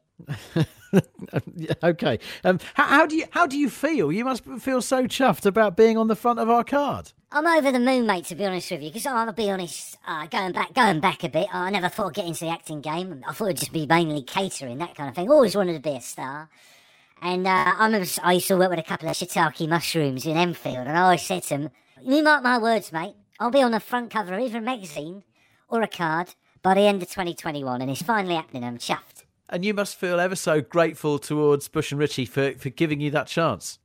okay. 1.82 2.18
Um, 2.44 2.58
how, 2.74 2.84
how, 2.84 3.06
do 3.06 3.16
you 3.16 3.24
how 3.30 3.46
do 3.46 3.58
you 3.58 3.70
feel? 3.70 4.10
You 4.10 4.24
must 4.24 4.44
feel 4.44 4.82
so 4.82 5.06
chuffed 5.06 5.46
about 5.46 5.76
being 5.76 5.96
on 5.96 6.08
the 6.08 6.16
front 6.16 6.38
of 6.38 6.50
our 6.50 6.64
card. 6.64 7.12
I'm 7.32 7.46
over 7.46 7.70
the 7.70 7.78
moon, 7.78 8.06
mate. 8.06 8.24
To 8.26 8.34
be 8.34 8.44
honest 8.44 8.70
with 8.70 8.82
you, 8.82 8.88
because 8.88 9.06
I'll 9.06 9.32
be 9.32 9.50
honest, 9.50 9.96
uh, 10.06 10.26
going 10.26 10.52
back 10.52 10.74
going 10.74 11.00
back 11.00 11.22
a 11.22 11.28
bit, 11.28 11.48
I 11.52 11.70
never 11.70 11.88
thought 11.88 12.08
I'd 12.08 12.14
get 12.14 12.26
into 12.26 12.44
the 12.44 12.50
acting 12.50 12.80
game. 12.80 13.24
I 13.26 13.32
thought 13.32 13.46
it'd 13.46 13.58
just 13.58 13.72
be 13.72 13.86
mainly 13.86 14.22
catering, 14.22 14.78
that 14.78 14.94
kind 14.94 15.08
of 15.08 15.14
thing. 15.14 15.30
Always 15.30 15.54
wanted 15.54 15.74
to 15.74 15.80
be 15.80 15.96
a 15.96 16.00
star. 16.00 16.48
And 17.22 17.46
uh, 17.46 17.50
I 17.78 17.84
remember 17.84 18.08
I 18.22 18.32
used 18.32 18.48
to 18.48 18.56
work 18.56 18.70
with 18.70 18.78
a 18.78 18.84
couple 18.84 19.08
of 19.08 19.16
shiitake 19.16 19.68
mushrooms 19.68 20.26
in 20.26 20.36
Enfield, 20.36 20.86
and 20.86 20.96
I 20.96 21.02
always 21.02 21.22
said 21.22 21.42
to 21.44 21.48
them, 21.50 21.70
"You 22.02 22.22
mark 22.22 22.42
my 22.42 22.58
words, 22.58 22.92
mate. 22.92 23.14
I'll 23.38 23.50
be 23.50 23.62
on 23.62 23.70
the 23.72 23.80
front 23.80 24.10
cover 24.10 24.34
of 24.34 24.40
either 24.40 24.58
a 24.58 24.62
magazine 24.62 25.22
or 25.68 25.82
a 25.82 25.88
card 25.88 26.34
by 26.62 26.74
the 26.74 26.82
end 26.82 27.02
of 27.02 27.08
2021, 27.08 27.80
and 27.80 27.90
it's 27.90 28.02
finally 28.02 28.34
happening. 28.34 28.64
I'm 28.64 28.78
chuffed." 28.78 29.19
And 29.50 29.64
you 29.64 29.74
must 29.74 29.96
feel 29.96 30.18
ever 30.18 30.36
so 30.36 30.60
grateful 30.60 31.18
towards 31.18 31.68
Bush 31.68 31.92
and 31.92 32.00
Richie 32.00 32.24
for, 32.24 32.52
for 32.52 32.70
giving 32.70 33.00
you 33.00 33.10
that 33.10 33.26
chance. 33.26 33.78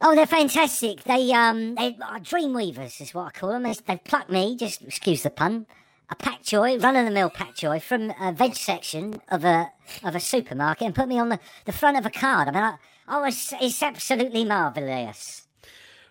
Oh, 0.00 0.14
they're 0.14 0.26
fantastic. 0.26 1.04
They 1.04 1.30
um, 1.32 1.74
they 1.74 1.96
are 2.02 2.18
dreamweavers, 2.18 3.00
is 3.00 3.12
what 3.12 3.26
I 3.26 3.30
call 3.30 3.50
them. 3.50 3.62
They've 3.62 4.04
plucked 4.04 4.30
me, 4.30 4.56
just 4.56 4.80
excuse 4.80 5.22
the 5.22 5.30
pun, 5.30 5.66
a 6.08 6.16
pak 6.16 6.42
choi, 6.42 6.78
run 6.78 6.96
of 6.96 7.04
the 7.04 7.10
mill 7.10 7.28
pak 7.28 7.54
choi 7.54 7.78
from 7.78 8.12
a 8.18 8.32
veg 8.32 8.56
section 8.56 9.20
of 9.28 9.44
a 9.44 9.70
of 10.02 10.16
a 10.16 10.20
supermarket 10.20 10.86
and 10.86 10.94
put 10.94 11.06
me 11.06 11.18
on 11.18 11.28
the, 11.28 11.38
the 11.66 11.72
front 11.72 11.98
of 11.98 12.06
a 12.06 12.10
card. 12.10 12.48
I 12.48 12.50
mean, 12.52 12.62
I, 12.62 12.76
I 13.06 13.20
was 13.20 13.52
it's 13.60 13.82
absolutely 13.82 14.44
marvelous. 14.44 15.46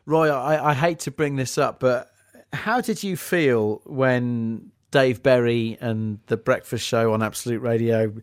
Roy, 0.05 0.29
I, 0.29 0.69
I 0.69 0.73
hate 0.75 0.99
to 0.99 1.11
bring 1.11 1.35
this 1.35 1.57
up, 1.57 1.79
but 1.79 2.11
how 2.53 2.81
did 2.81 3.03
you 3.03 3.17
feel 3.17 3.81
when 3.85 4.71
Dave 4.91 5.21
Berry 5.21 5.77
and 5.81 6.19
the 6.27 6.37
Breakfast 6.37 6.85
Show 6.85 7.13
on 7.13 7.21
Absolute 7.21 7.61
Radio 7.61 8.13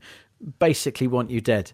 basically 0.58 1.06
want 1.06 1.30
you 1.30 1.40
dead? 1.40 1.72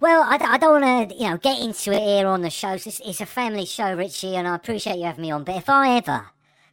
Well, 0.00 0.22
I, 0.22 0.36
I 0.36 0.58
don't 0.58 0.82
want 0.82 1.10
to, 1.10 1.16
you 1.16 1.30
know, 1.30 1.38
get 1.38 1.60
into 1.60 1.92
it 1.92 2.02
here 2.02 2.26
on 2.26 2.42
the 2.42 2.50
show. 2.50 2.72
It's, 2.72 3.00
it's 3.00 3.20
a 3.20 3.26
family 3.26 3.64
show, 3.64 3.94
Richie, 3.94 4.36
and 4.36 4.46
I 4.46 4.54
appreciate 4.54 4.98
you 4.98 5.04
having 5.04 5.22
me 5.22 5.30
on. 5.30 5.44
But 5.44 5.56
if 5.56 5.68
I 5.68 5.96
ever 5.96 6.26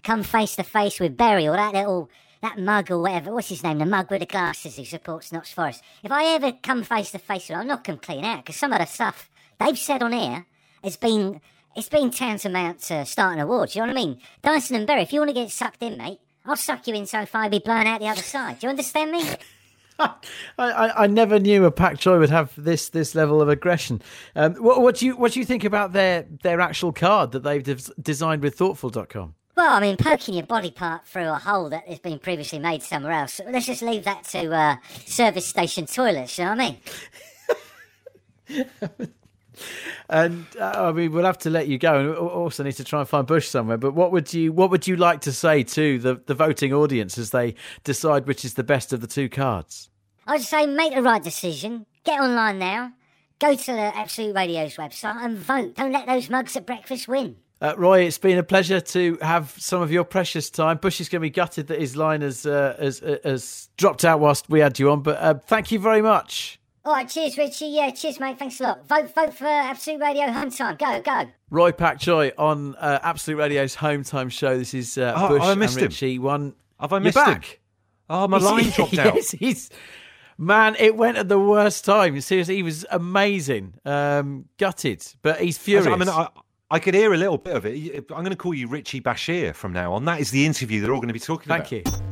come 0.03 0.23
face 0.23 0.55
to 0.57 0.63
face 0.63 0.99
with 0.99 1.15
Berry 1.17 1.47
or 1.47 1.55
that 1.55 1.73
little 1.73 2.09
that 2.41 2.57
mug 2.57 2.89
or 2.89 2.99
whatever, 2.99 3.31
what's 3.31 3.49
his 3.49 3.63
name, 3.63 3.77
the 3.77 3.85
mug 3.85 4.09
with 4.09 4.19
the 4.19 4.25
glasses 4.25 4.75
who 4.75 4.83
supports 4.83 5.31
Notts 5.31 5.53
Forest, 5.53 5.83
if 6.03 6.11
I 6.11 6.25
ever 6.25 6.51
come 6.51 6.83
face 6.83 7.11
to 7.11 7.19
face 7.19 7.43
with 7.43 7.51
him, 7.51 7.59
I'm 7.61 7.67
not 7.67 7.83
going 7.83 7.99
to 7.99 8.05
clean 8.05 8.25
out 8.25 8.43
because 8.43 8.55
some 8.55 8.73
of 8.73 8.79
the 8.79 8.85
stuff 8.85 9.29
they've 9.59 9.77
said 9.77 10.01
on 10.01 10.13
air 10.13 10.45
has 10.83 10.97
been 10.97 11.39
it's 11.75 11.87
been 11.87 12.11
tantamount 12.11 12.81
to 12.81 13.05
starting 13.05 13.39
a 13.39 13.47
war. 13.47 13.65
Do 13.65 13.79
you 13.79 13.85
know 13.85 13.93
what 13.93 14.01
I 14.01 14.05
mean? 14.05 14.21
Dyson 14.41 14.75
and 14.75 14.87
Berry, 14.87 15.03
if 15.03 15.13
you 15.13 15.21
want 15.21 15.29
to 15.29 15.33
get 15.35 15.51
sucked 15.51 15.81
in, 15.81 15.97
mate, 15.97 16.19
I'll 16.45 16.57
suck 16.57 16.85
you 16.87 16.95
in 16.95 17.05
so 17.05 17.25
far 17.25 17.43
you'll 17.43 17.51
be 17.51 17.59
blown 17.59 17.87
out 17.87 18.01
the 18.01 18.07
other 18.07 18.21
side. 18.21 18.59
Do 18.59 18.67
you 18.67 18.71
understand 18.71 19.11
me? 19.11 19.23
I, 20.57 20.71
I, 20.71 21.03
I, 21.03 21.07
never 21.07 21.39
knew 21.39 21.65
a 21.65 21.71
Pak 21.71 21.99
Choi 21.99 22.19
would 22.19 22.29
have 22.29 22.53
this 22.57 22.89
this 22.89 23.13
level 23.15 23.41
of 23.41 23.49
aggression. 23.49 24.01
Um, 24.35 24.55
what, 24.55 24.81
what, 24.81 24.95
do 24.95 25.05
you 25.05 25.15
what 25.15 25.33
do 25.33 25.39
you 25.39 25.45
think 25.45 25.63
about 25.63 25.93
their 25.93 26.25
their 26.43 26.59
actual 26.59 26.91
card 26.91 27.31
that 27.31 27.43
they've 27.43 27.63
de- 27.63 27.77
designed 28.01 28.41
with 28.41 28.55
Thortful.com? 28.57 29.35
Well, 29.55 29.73
I 29.73 29.79
mean, 29.79 29.97
poking 29.97 30.33
your 30.33 30.45
body 30.45 30.71
part 30.71 31.05
through 31.05 31.27
a 31.27 31.35
hole 31.35 31.69
that 31.69 31.87
has 31.87 31.99
been 31.99 32.19
previously 32.19 32.57
made 32.57 32.81
somewhere 32.81 33.11
else. 33.11 33.39
Let's 33.45 33.67
just 33.67 33.81
leave 33.81 34.05
that 34.05 34.23
to 34.25 34.51
uh, 34.51 34.75
service 35.05 35.45
station 35.45 35.85
toilets. 35.85 36.37
You 36.37 36.45
know 36.45 36.55
what 36.55 36.77
I 38.49 38.63
mean? 38.97 39.07
and 40.09 40.45
uh, 40.59 40.73
I 40.75 40.91
mean, 40.91 41.11
we'll 41.11 41.25
have 41.25 41.37
to 41.39 41.49
let 41.49 41.67
you 41.67 41.77
go, 41.77 41.99
and 41.99 42.09
we 42.09 42.15
also 42.15 42.63
need 42.63 42.73
to 42.73 42.83
try 42.83 43.01
and 43.01 43.09
find 43.09 43.27
Bush 43.27 43.47
somewhere. 43.47 43.77
But 43.77 43.93
what 43.93 44.11
would 44.11 44.33
you 44.33 44.51
what 44.51 44.71
would 44.71 44.87
you 44.87 44.95
like 44.95 45.21
to 45.21 45.31
say 45.31 45.63
to 45.63 45.99
the 45.99 46.21
the 46.25 46.33
voting 46.33 46.73
audience 46.73 47.17
as 47.17 47.29
they 47.29 47.53
decide 47.83 48.25
which 48.27 48.43
is 48.43 48.55
the 48.55 48.63
best 48.63 48.93
of 48.93 49.01
the 49.01 49.07
two 49.07 49.29
cards? 49.29 49.90
I'd 50.27 50.41
say 50.41 50.65
make 50.65 50.93
the 50.95 51.01
right 51.01 51.23
decision. 51.23 51.85
Get 52.03 52.19
online 52.19 52.59
now. 52.59 52.93
Go 53.39 53.55
to 53.55 53.71
the 53.71 53.95
Absolute 53.97 54.35
Radio's 54.35 54.75
website 54.75 55.15
and 55.23 55.37
vote. 55.37 55.75
Don't 55.75 55.91
let 55.91 56.05
those 56.05 56.29
mugs 56.29 56.55
at 56.55 56.65
breakfast 56.65 57.07
win. 57.07 57.37
Uh, 57.59 57.73
Roy, 57.77 58.01
it's 58.01 58.17
been 58.17 58.37
a 58.39 58.43
pleasure 58.43 58.79
to 58.81 59.17
have 59.21 59.53
some 59.57 59.81
of 59.81 59.91
your 59.91 60.03
precious 60.03 60.49
time. 60.49 60.77
Bush 60.77 60.99
is 60.99 61.09
going 61.09 61.19
to 61.21 61.25
be 61.25 61.29
gutted 61.29 61.67
that 61.67 61.79
his 61.79 61.95
line 61.95 62.21
has, 62.21 62.45
uh, 62.45 62.75
has, 62.79 63.01
uh, 63.03 63.17
has 63.23 63.69
dropped 63.77 64.03
out 64.03 64.19
whilst 64.19 64.49
we 64.49 64.59
had 64.59 64.79
you 64.79 64.89
on, 64.91 65.01
but 65.01 65.17
uh, 65.19 65.35
thank 65.45 65.71
you 65.71 65.77
very 65.79 66.01
much. 66.01 66.59
All 66.83 66.93
right, 66.93 67.07
cheers, 67.07 67.37
Richie. 67.37 67.67
Yeah, 67.67 67.91
cheers, 67.91 68.19
mate. 68.19 68.39
Thanks 68.39 68.59
a 68.59 68.63
lot. 68.63 68.87
Vote, 68.87 69.13
vote 69.13 69.35
for 69.35 69.45
Absolute 69.45 70.01
Radio 70.01 70.31
Home 70.31 70.49
Time. 70.49 70.75
Go, 70.77 70.99
go. 71.01 71.25
Roy 71.51 71.71
Pak 71.71 71.99
Choi 71.99 72.31
on 72.39 72.73
uh, 72.77 72.97
Absolute 73.03 73.37
Radio's 73.37 73.75
Home 73.75 74.03
Time 74.03 74.29
show. 74.29 74.57
This 74.57 74.73
is 74.73 74.97
uh, 74.97 75.13
Oh, 75.15 75.27
Bush 75.29 75.43
I 75.43 75.53
missed 75.53 75.75
and 75.75 75.83
him. 75.83 75.87
Richie. 75.89 76.17
One, 76.17 76.55
Have 76.79 76.91
I 76.93 76.95
You're 76.95 77.01
missed 77.03 77.19
him? 77.19 77.41
Oh, 78.09 78.27
my 78.27 78.39
line 78.39 78.69
dropped 78.71 78.93
out. 78.97 79.13
yes, 79.15 79.29
he's 79.31 79.69
man. 80.41 80.75
It 80.79 80.97
went 80.97 81.17
at 81.17 81.29
the 81.29 81.39
worst 81.39 81.85
time. 81.85 82.19
Seriously, 82.19 82.55
he 82.57 82.63
was 82.63 82.85
amazing. 82.91 83.75
Um, 83.85 84.45
gutted, 84.57 85.05
but 85.21 85.39
he's 85.39 85.57
furious. 85.57 85.87
I 85.87 85.95
mean, 85.95 86.09
I, 86.09 86.27
I 86.69 86.79
could 86.79 86.93
hear 86.93 87.13
a 87.13 87.17
little 87.17 87.37
bit 87.37 87.55
of 87.55 87.65
it. 87.65 88.05
I'm 88.09 88.23
going 88.23 88.31
to 88.31 88.35
call 88.35 88.53
you 88.53 88.67
Richie 88.67 89.01
Bashir 89.01 89.53
from 89.55 89.71
now 89.71 89.93
on. 89.93 90.05
That 90.05 90.19
is 90.19 90.31
the 90.31 90.45
interview 90.45 90.81
they're 90.81 90.93
all 90.93 90.99
going 90.99 91.09
to 91.09 91.13
be 91.13 91.19
talking 91.19 91.47
Thank 91.47 91.71
about. 91.71 92.01
you. 92.01 92.10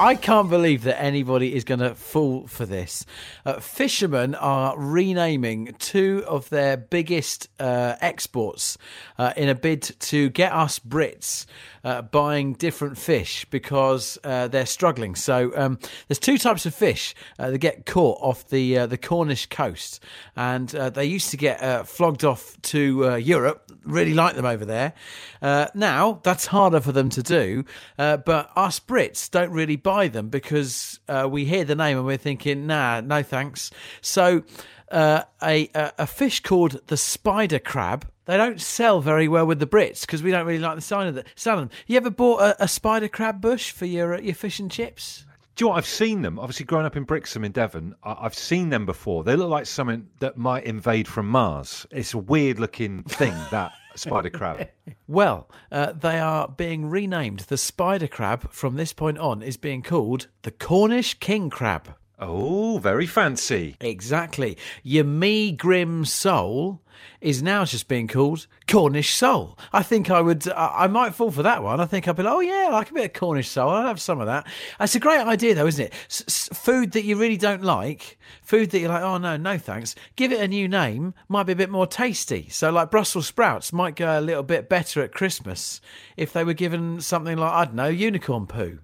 I 0.00 0.14
can't 0.14 0.48
believe 0.48 0.84
that 0.84 0.98
anybody 0.98 1.54
is 1.54 1.64
going 1.64 1.80
to 1.80 1.94
fall 1.94 2.46
for 2.46 2.64
this. 2.64 3.04
Uh, 3.44 3.60
fishermen 3.60 4.34
are 4.34 4.74
renaming 4.78 5.74
two 5.78 6.24
of 6.26 6.48
their 6.48 6.78
biggest 6.78 7.48
uh, 7.60 7.96
exports 8.00 8.78
uh, 9.18 9.34
in 9.36 9.50
a 9.50 9.54
bid 9.54 9.82
to 9.82 10.30
get 10.30 10.54
us 10.54 10.78
Brits 10.78 11.44
uh, 11.84 12.00
buying 12.00 12.54
different 12.54 12.96
fish 12.96 13.44
because 13.50 14.18
uh, 14.24 14.48
they're 14.48 14.64
struggling. 14.64 15.14
So 15.14 15.52
um, 15.54 15.78
there's 16.08 16.18
two 16.18 16.38
types 16.38 16.64
of 16.64 16.74
fish 16.74 17.14
uh, 17.38 17.50
that 17.50 17.58
get 17.58 17.84
caught 17.84 18.22
off 18.22 18.48
the 18.48 18.86
the 18.86 18.96
Cornish 18.96 19.46
coast, 19.46 20.02
and 20.36 20.68
they 20.68 21.04
used 21.04 21.30
to 21.30 21.36
get 21.36 21.86
flogged 21.86 22.24
off 22.24 22.56
to 22.62 23.16
Europe. 23.16 23.70
Really 23.84 24.14
like 24.14 24.36
them 24.36 24.46
over 24.46 24.64
there. 24.64 24.94
Now 25.42 26.20
that's 26.22 26.46
harder 26.46 26.80
for 26.80 26.92
them 26.92 27.10
to 27.10 27.22
do, 27.22 27.64
but 27.96 28.50
us 28.56 28.80
Brits 28.80 29.30
don't 29.30 29.50
really 29.50 29.76
buy 29.76 29.89
them 30.08 30.28
because 30.28 31.00
uh, 31.08 31.28
we 31.30 31.44
hear 31.44 31.64
the 31.64 31.74
name 31.74 31.96
and 31.96 32.06
we're 32.06 32.16
thinking, 32.16 32.66
nah, 32.66 33.00
no 33.00 33.22
thanks. 33.22 33.70
So. 34.00 34.44
Uh, 34.90 35.22
a, 35.40 35.70
a 35.98 36.06
fish 36.08 36.40
called 36.40 36.80
the 36.88 36.96
spider 36.96 37.60
crab. 37.60 38.10
They 38.24 38.36
don't 38.36 38.60
sell 38.60 39.00
very 39.00 39.28
well 39.28 39.46
with 39.46 39.60
the 39.60 39.66
Brits 39.66 40.00
because 40.00 40.20
we 40.20 40.32
don't 40.32 40.44
really 40.44 40.58
like 40.58 40.74
the 40.74 40.80
sound 40.80 41.08
of, 41.08 41.14
the, 41.14 41.20
of 41.20 41.58
them. 41.60 41.70
You 41.86 41.96
ever 41.96 42.10
bought 42.10 42.40
a, 42.40 42.64
a 42.64 42.66
spider 42.66 43.06
crab 43.06 43.40
bush 43.40 43.70
for 43.70 43.86
your 43.86 44.14
uh, 44.16 44.20
your 44.20 44.34
fish 44.34 44.58
and 44.58 44.68
chips? 44.68 45.24
Do 45.54 45.64
you 45.64 45.66
know 45.66 45.70
what? 45.74 45.78
I've 45.78 45.86
seen 45.86 46.22
them. 46.22 46.40
Obviously, 46.40 46.66
growing 46.66 46.86
up 46.86 46.96
in 46.96 47.04
Brixham 47.04 47.44
in 47.44 47.52
Devon, 47.52 47.94
I- 48.02 48.16
I've 48.22 48.34
seen 48.34 48.70
them 48.70 48.84
before. 48.84 49.22
They 49.22 49.36
look 49.36 49.48
like 49.48 49.66
something 49.66 50.08
that 50.18 50.36
might 50.36 50.64
invade 50.64 51.06
from 51.06 51.28
Mars. 51.28 51.86
It's 51.92 52.12
a 52.12 52.18
weird 52.18 52.58
looking 52.58 53.04
thing, 53.04 53.34
that 53.52 53.70
spider 53.94 54.30
crab. 54.30 54.68
Well, 55.06 55.48
uh, 55.72 55.90
they 55.90 56.20
are 56.20 56.46
being 56.46 56.88
renamed. 56.88 57.40
The 57.40 57.56
spider 57.56 58.06
crab 58.06 58.52
from 58.52 58.76
this 58.76 58.92
point 58.92 59.18
on 59.18 59.42
is 59.42 59.56
being 59.56 59.82
called 59.82 60.28
the 60.42 60.52
Cornish 60.52 61.14
king 61.18 61.50
crab. 61.50 61.96
Oh, 62.22 62.76
very 62.78 63.06
fancy. 63.06 63.76
Exactly. 63.80 64.58
Your 64.82 65.04
megrim 65.04 66.06
sole 66.06 66.82
is 67.22 67.42
now 67.42 67.64
just 67.64 67.88
being 67.88 68.06
called 68.06 68.46
Cornish 68.68 69.14
sole. 69.14 69.56
I 69.72 69.82
think 69.82 70.10
I 70.10 70.20
would, 70.20 70.46
I, 70.50 70.84
I 70.84 70.86
might 70.86 71.14
fall 71.14 71.30
for 71.30 71.42
that 71.42 71.62
one. 71.62 71.80
I 71.80 71.86
think 71.86 72.06
I'd 72.06 72.16
be 72.16 72.22
like, 72.22 72.34
oh 72.34 72.40
yeah, 72.40 72.66
I 72.68 72.72
like 72.72 72.90
a 72.90 72.94
bit 72.94 73.04
of 73.06 73.12
Cornish 73.14 73.48
sole. 73.48 73.70
I'll 73.70 73.86
have 73.86 74.02
some 74.02 74.20
of 74.20 74.26
that. 74.26 74.46
It's 74.78 74.94
a 74.94 75.00
great 75.00 75.20
idea 75.26 75.54
though, 75.54 75.66
isn't 75.66 75.86
it? 75.86 75.94
S- 76.10 76.24
s- 76.28 76.48
food 76.52 76.92
that 76.92 77.04
you 77.04 77.16
really 77.16 77.38
don't 77.38 77.62
like, 77.62 78.18
food 78.42 78.70
that 78.70 78.80
you're 78.80 78.90
like, 78.90 79.02
oh 79.02 79.16
no, 79.16 79.38
no 79.38 79.56
thanks. 79.56 79.94
Give 80.16 80.30
it 80.30 80.42
a 80.42 80.48
new 80.48 80.68
name, 80.68 81.14
might 81.28 81.44
be 81.44 81.52
a 81.54 81.56
bit 81.56 81.70
more 81.70 81.86
tasty. 81.86 82.48
So 82.50 82.70
like 82.70 82.90
Brussels 82.90 83.28
sprouts 83.28 83.72
might 83.72 83.96
go 83.96 84.18
a 84.18 84.20
little 84.20 84.42
bit 84.42 84.68
better 84.68 85.02
at 85.02 85.12
Christmas 85.14 85.80
if 86.18 86.34
they 86.34 86.44
were 86.44 86.52
given 86.52 87.00
something 87.00 87.38
like, 87.38 87.52
I 87.52 87.64
don't 87.64 87.76
know, 87.76 87.88
unicorn 87.88 88.46
poo. 88.46 88.80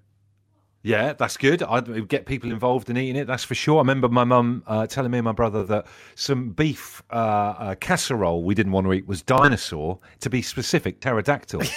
Yeah, 0.87 1.14
that's 1.14 1.37
good. 1.37 1.64
I'd 1.64 2.07
get 2.07 2.27
people 2.27 2.53
involved 2.53 2.88
in 2.88 2.96
eating 2.96 3.16
it. 3.16 3.27
That's 3.27 3.42
for 3.42 3.57
sure. 3.57 3.79
I 3.79 3.81
remember 3.81 4.09
my 4.09 4.22
mum 4.22 4.62
uh, 4.68 4.87
telling 4.87 5.11
me 5.11 5.18
and 5.18 5.25
my 5.25 5.33
brother 5.33 5.64
that 5.64 5.88
some 6.14 6.51
beef 6.51 7.03
uh, 7.11 7.14
uh, 7.14 7.75
casserole 7.75 8.44
we 8.44 8.55
didn't 8.55 8.70
want 8.70 8.87
to 8.87 8.92
eat 8.92 9.05
was 9.09 9.20
dinosaur. 9.20 9.99
To 10.20 10.31
be 10.31 10.42
specific, 10.42 11.01
pterodactyl. 11.01 11.62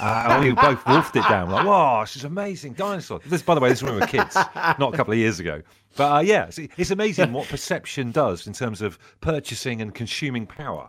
Uh, 0.00 0.26
and 0.30 0.44
we 0.44 0.52
both 0.52 0.86
wolfed 0.86 1.16
it 1.16 1.24
down. 1.28 1.50
Like, 1.50 1.66
wow, 1.66 2.02
this 2.02 2.14
is 2.14 2.22
amazing, 2.22 2.74
dinosaur. 2.74 3.18
This, 3.26 3.42
by 3.42 3.56
the 3.56 3.60
way, 3.60 3.68
this 3.68 3.80
is 3.80 3.82
when 3.82 3.94
we 3.94 4.00
were 4.00 4.06
kids, 4.06 4.36
not 4.36 4.94
a 4.94 4.96
couple 4.96 5.12
of 5.12 5.18
years 5.18 5.40
ago. 5.40 5.60
But 5.96 6.12
uh, 6.12 6.20
yeah, 6.20 6.44
it's, 6.44 6.60
it's 6.76 6.92
amazing 6.92 7.32
what 7.32 7.48
perception 7.48 8.12
does 8.12 8.46
in 8.46 8.52
terms 8.52 8.80
of 8.80 8.96
purchasing 9.20 9.82
and 9.82 9.92
consuming 9.92 10.46
power. 10.46 10.88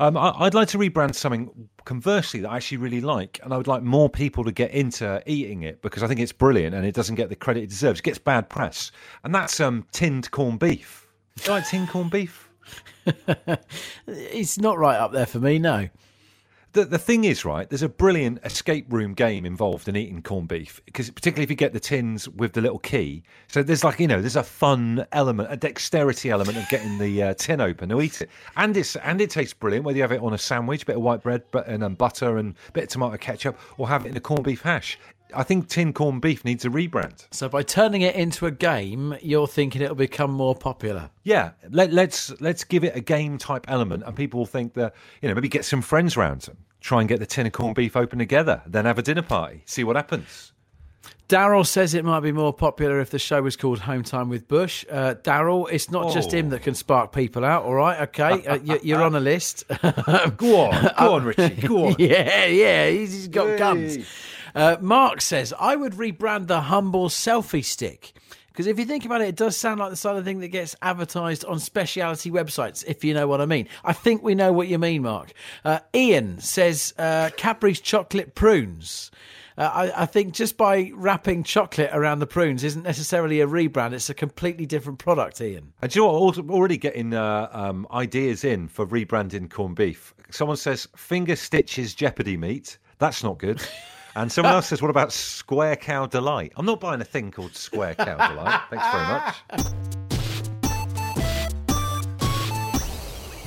Um, 0.00 0.16
I, 0.16 0.32
I'd 0.38 0.54
like 0.54 0.68
to 0.68 0.78
rebrand 0.78 1.14
something 1.14 1.68
conversely 1.84 2.40
that 2.40 2.48
I 2.50 2.56
actually 2.56 2.78
really 2.78 3.02
like, 3.02 3.38
and 3.44 3.52
I 3.52 3.58
would 3.58 3.66
like 3.66 3.82
more 3.82 4.08
people 4.08 4.44
to 4.44 4.50
get 4.50 4.70
into 4.70 5.22
eating 5.26 5.62
it 5.62 5.82
because 5.82 6.02
I 6.02 6.06
think 6.06 6.20
it's 6.20 6.32
brilliant 6.32 6.74
and 6.74 6.86
it 6.86 6.94
doesn't 6.94 7.16
get 7.16 7.28
the 7.28 7.36
credit 7.36 7.64
it 7.64 7.68
deserves. 7.68 8.00
It 8.00 8.04
gets 8.04 8.18
bad 8.18 8.48
press, 8.48 8.92
and 9.24 9.34
that's 9.34 9.60
um, 9.60 9.86
tinned 9.92 10.30
corned 10.30 10.58
beef. 10.58 11.06
Do 11.36 11.44
you 11.44 11.50
like 11.50 11.68
tinned 11.68 11.90
corned 11.90 12.10
beef? 12.10 12.48
It's 14.06 14.58
not 14.58 14.78
right 14.78 14.96
up 14.96 15.12
there 15.12 15.26
for 15.26 15.38
me, 15.38 15.58
no. 15.58 15.90
The, 16.72 16.84
the 16.84 16.98
thing 16.98 17.24
is, 17.24 17.44
right, 17.44 17.68
there's 17.68 17.82
a 17.82 17.88
brilliant 17.88 18.38
escape 18.44 18.86
room 18.92 19.12
game 19.12 19.44
involved 19.44 19.88
in 19.88 19.96
eating 19.96 20.22
corned 20.22 20.46
beef, 20.46 20.80
because 20.84 21.10
particularly 21.10 21.42
if 21.42 21.50
you 21.50 21.56
get 21.56 21.72
the 21.72 21.80
tins 21.80 22.28
with 22.28 22.52
the 22.52 22.60
little 22.60 22.78
key. 22.78 23.24
So 23.48 23.64
there's 23.64 23.82
like, 23.82 23.98
you 23.98 24.06
know, 24.06 24.20
there's 24.20 24.36
a 24.36 24.44
fun 24.44 25.04
element, 25.10 25.52
a 25.52 25.56
dexterity 25.56 26.30
element 26.30 26.58
of 26.58 26.68
getting 26.68 26.96
the 26.98 27.22
uh, 27.24 27.34
tin 27.34 27.60
open 27.60 27.88
to 27.88 28.00
eat 28.00 28.22
it. 28.22 28.30
And 28.56 28.76
it's 28.76 28.94
and 28.94 29.20
it 29.20 29.30
tastes 29.30 29.52
brilliant, 29.52 29.84
whether 29.84 29.96
you 29.96 30.02
have 30.02 30.12
it 30.12 30.20
on 30.20 30.32
a 30.32 30.38
sandwich, 30.38 30.86
bit 30.86 30.94
of 30.94 31.02
white 31.02 31.24
bread 31.24 31.42
and 31.66 31.82
um, 31.82 31.96
butter 31.96 32.38
and 32.38 32.54
bit 32.72 32.84
of 32.84 32.90
tomato 32.90 33.16
ketchup, 33.16 33.58
or 33.76 33.88
have 33.88 34.06
it 34.06 34.10
in 34.10 34.16
a 34.16 34.20
corned 34.20 34.44
beef 34.44 34.62
hash. 34.62 34.96
I 35.34 35.42
think 35.42 35.68
tin 35.68 35.92
corn 35.92 36.20
beef 36.20 36.44
needs 36.44 36.64
a 36.64 36.68
rebrand. 36.68 37.26
So 37.30 37.48
by 37.48 37.62
turning 37.62 38.02
it 38.02 38.14
into 38.14 38.46
a 38.46 38.50
game, 38.50 39.14
you're 39.22 39.46
thinking 39.46 39.82
it'll 39.82 39.94
become 39.94 40.30
more 40.30 40.54
popular. 40.54 41.10
Yeah, 41.24 41.50
let, 41.70 41.92
let's 41.92 42.32
let's 42.40 42.64
give 42.64 42.84
it 42.84 42.96
a 42.96 43.00
game 43.00 43.38
type 43.38 43.64
element, 43.68 44.02
and 44.06 44.16
people 44.16 44.38
will 44.38 44.46
think 44.46 44.74
that 44.74 44.94
you 45.22 45.28
know 45.28 45.34
maybe 45.34 45.48
get 45.48 45.64
some 45.64 45.82
friends 45.82 46.16
round, 46.16 46.42
them. 46.42 46.56
try 46.80 47.00
and 47.00 47.08
get 47.08 47.20
the 47.20 47.26
tin 47.26 47.46
of 47.46 47.52
corn 47.52 47.74
beef 47.74 47.96
open 47.96 48.18
together, 48.18 48.62
then 48.66 48.84
have 48.84 48.98
a 48.98 49.02
dinner 49.02 49.22
party, 49.22 49.62
see 49.66 49.84
what 49.84 49.96
happens. 49.96 50.52
Daryl 51.28 51.64
says 51.64 51.94
it 51.94 52.04
might 52.04 52.20
be 52.20 52.32
more 52.32 52.52
popular 52.52 52.98
if 52.98 53.10
the 53.10 53.18
show 53.20 53.40
was 53.40 53.54
called 53.56 53.78
Home 53.78 54.02
Time 54.02 54.28
with 54.28 54.48
Bush. 54.48 54.84
Uh, 54.90 55.14
Daryl, 55.14 55.68
it's 55.70 55.88
not 55.88 56.12
just 56.12 56.34
Oh. 56.34 56.36
him 56.36 56.48
that 56.48 56.62
can 56.62 56.74
spark 56.74 57.12
people 57.12 57.44
out. 57.44 57.62
All 57.62 57.74
right, 57.74 58.00
okay, 58.08 58.44
uh, 58.48 58.56
you, 58.64 58.80
you're 58.82 59.00
on 59.02 59.14
a 59.14 59.20
list. 59.20 59.62
Go 60.36 60.60
on, 60.60 60.90
go 60.98 61.14
on, 61.14 61.24
Richie, 61.36 61.68
go 61.68 61.86
on. 61.86 61.96
yeah, 62.00 62.46
yeah, 62.46 62.90
he's, 62.90 63.12
he's 63.12 63.28
got 63.28 63.46
Hey. 63.46 63.58
guns. 63.58 63.98
Uh, 64.54 64.76
Mark 64.80 65.20
says 65.20 65.52
I 65.58 65.76
would 65.76 65.94
rebrand 65.94 66.46
the 66.46 66.62
humble 66.62 67.08
selfie 67.08 67.64
stick. 67.64 68.12
Because 68.48 68.66
if 68.66 68.78
you 68.78 68.84
think 68.84 69.04
about 69.04 69.22
it, 69.22 69.28
it 69.28 69.36
does 69.36 69.56
sound 69.56 69.80
like 69.80 69.90
the 69.90 69.96
sort 69.96 70.16
of 70.16 70.24
thing 70.24 70.40
that 70.40 70.48
gets 70.48 70.74
advertised 70.82 71.44
on 71.44 71.60
speciality 71.60 72.30
websites, 72.30 72.84
if 72.86 73.04
you 73.04 73.14
know 73.14 73.26
what 73.28 73.40
I 73.40 73.46
mean. 73.46 73.68
I 73.84 73.92
think 73.92 74.22
we 74.22 74.34
know 74.34 74.52
what 74.52 74.68
you 74.68 74.78
mean, 74.78 75.02
Mark. 75.02 75.32
Uh, 75.64 75.78
Ian 75.94 76.40
says 76.40 76.92
uh, 76.98 77.30
Cadbury's 77.36 77.80
chocolate 77.80 78.34
prunes. 78.34 79.10
Uh, 79.56 79.70
I, 79.72 80.02
I 80.02 80.06
think 80.06 80.34
just 80.34 80.56
by 80.56 80.90
wrapping 80.94 81.44
chocolate 81.44 81.90
around 81.92 82.18
the 82.18 82.26
prunes 82.26 82.64
isn't 82.64 82.82
necessarily 82.82 83.40
a 83.40 83.46
rebrand. 83.46 83.92
It's 83.92 84.10
a 84.10 84.14
completely 84.14 84.66
different 84.66 84.98
product, 84.98 85.40
Ian. 85.40 85.72
And 85.80 85.90
do 85.90 86.00
you 86.00 86.06
know 86.06 86.20
what? 86.20 86.38
Already 86.50 86.76
getting 86.76 87.14
uh, 87.14 87.48
um, 87.52 87.86
ideas 87.92 88.42
in 88.42 88.68
for 88.68 88.86
rebranding 88.86 89.48
corned 89.48 89.76
beef. 89.76 90.12
Someone 90.30 90.56
says 90.56 90.88
finger 90.96 91.36
stitches 91.36 91.94
Jeopardy 91.94 92.36
meat. 92.36 92.78
That's 92.98 93.22
not 93.22 93.38
good. 93.38 93.62
And 94.16 94.30
someone 94.30 94.52
uh, 94.52 94.56
else 94.56 94.68
says, 94.68 94.82
what 94.82 94.90
about 94.90 95.12
Square 95.12 95.76
Cow 95.76 96.06
Delight? 96.06 96.52
I'm 96.56 96.66
not 96.66 96.80
buying 96.80 97.00
a 97.00 97.04
thing 97.04 97.30
called 97.30 97.54
Square 97.54 97.94
Cow 97.94 98.28
Delight. 98.28 98.60
Thanks 98.70 98.86
very 98.92 99.04
much. 99.04 99.90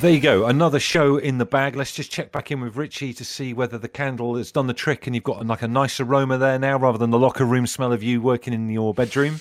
There 0.04 0.12
you 0.12 0.20
go, 0.20 0.48
another 0.48 0.82
show 0.82 1.16
in 1.16 1.38
the 1.38 1.46
bag. 1.46 1.78
Let's 1.78 1.94
just 1.94 2.12
check 2.12 2.34
back 2.34 2.52
in 2.52 2.60
with 2.60 2.76
Richie 2.76 3.14
to 3.14 3.24
see 3.24 3.54
whether 3.54 3.78
the 3.78 3.88
candle 3.88 4.36
has 4.36 4.52
done 4.52 4.68
the 4.68 4.74
trick 4.74 5.08
and 5.08 5.16
you've 5.16 5.24
got 5.24 5.48
like 5.48 5.62
a 5.62 5.68
nice 5.68 5.98
aroma 5.98 6.38
there 6.38 6.60
now 6.60 6.78
rather 6.78 6.98
than 6.98 7.10
the 7.10 7.20
locker 7.20 7.46
room 7.46 7.66
smell 7.66 7.94
of 7.94 8.04
you 8.04 8.22
working 8.22 8.54
in 8.54 8.70
your 8.70 8.94
bedroom. 8.94 9.40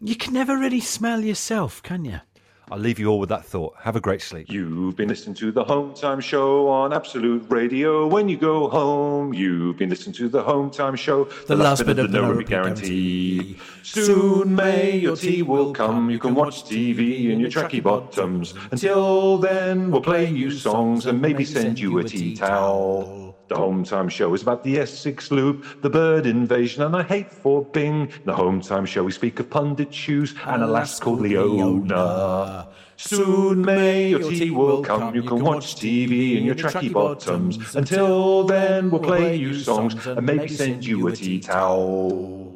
You 0.00 0.16
can 0.16 0.32
never 0.32 0.56
really 0.56 0.80
smell 0.80 1.20
yourself, 1.20 1.82
can 1.82 2.06
you? 2.06 2.20
I'll 2.70 2.78
leave 2.78 2.98
you 2.98 3.08
all 3.08 3.18
with 3.18 3.28
that 3.28 3.44
thought. 3.44 3.74
Have 3.80 3.94
a 3.94 4.00
great 4.00 4.22
sleep. 4.22 4.50
You've 4.50 4.96
been 4.96 5.08
listening 5.08 5.34
to 5.36 5.52
the 5.52 5.62
Home 5.64 5.92
Time 5.94 6.20
Show 6.20 6.68
on 6.68 6.92
Absolute 6.92 7.44
Radio. 7.50 8.06
When 8.06 8.28
you 8.28 8.38
go 8.38 8.68
home, 8.68 9.34
you've 9.34 9.76
been 9.76 9.90
listening 9.90 10.14
to 10.14 10.28
the 10.28 10.42
Home 10.42 10.70
Time 10.70 10.96
Show. 10.96 11.24
The 11.46 11.56
last 11.56 11.84
bit 11.84 11.98
of 11.98 12.10
the 12.10 12.20
no 12.20 12.30
repeat 12.30 12.38
repeat 12.38 12.48
guarantee. 12.48 13.58
Soon 13.82 14.54
may 14.54 14.96
your 14.96 15.16
tea 15.16 15.42
will 15.42 15.72
come. 15.74 16.08
You 16.08 16.18
can 16.18 16.34
watch 16.34 16.64
TV 16.64 17.30
in 17.30 17.38
your 17.38 17.50
tracky 17.50 17.82
bottoms. 17.82 18.54
Until 18.70 19.38
then, 19.38 19.90
we'll 19.90 20.00
play 20.00 20.28
you 20.30 20.50
songs 20.50 21.06
and 21.06 21.20
maybe 21.20 21.44
send 21.44 21.78
you 21.78 21.98
a 21.98 22.04
tea 22.04 22.34
towel. 22.34 23.23
The 23.48 23.56
Home 23.56 23.84
Time 23.84 24.08
Show 24.08 24.32
is 24.32 24.40
about 24.40 24.64
the 24.64 24.78
Essex 24.78 25.30
Loop, 25.30 25.82
the 25.82 25.90
bird 25.90 26.24
invasion, 26.24 26.82
and 26.82 26.96
I 26.96 27.02
hate 27.02 27.30
for 27.30 27.62
Bing. 27.62 28.10
The 28.24 28.34
Home 28.34 28.62
Time 28.62 28.86
Show, 28.86 29.04
we 29.04 29.12
speak 29.12 29.38
of 29.38 29.50
pundit 29.50 29.92
shoes 29.92 30.34
and 30.46 30.62
a 30.62 30.66
lass 30.66 30.98
called 30.98 31.20
Leona. 31.20 32.68
Soon 32.96 33.62
may 33.62 34.08
your 34.08 34.20
tea 34.20 34.50
will 34.50 34.82
come. 34.82 35.14
You 35.14 35.22
can 35.22 35.42
watch 35.42 35.76
TV 35.76 36.38
in 36.38 36.44
your 36.44 36.54
tracky 36.54 36.90
bottoms. 36.90 37.74
Until 37.74 38.44
then, 38.44 38.90
we'll 38.90 39.02
play 39.02 39.36
you 39.36 39.54
songs 39.58 40.06
and 40.06 40.24
maybe 40.24 40.48
send 40.48 40.86
you 40.86 41.06
a 41.08 41.12
tea 41.12 41.40
towel. 41.40 42.53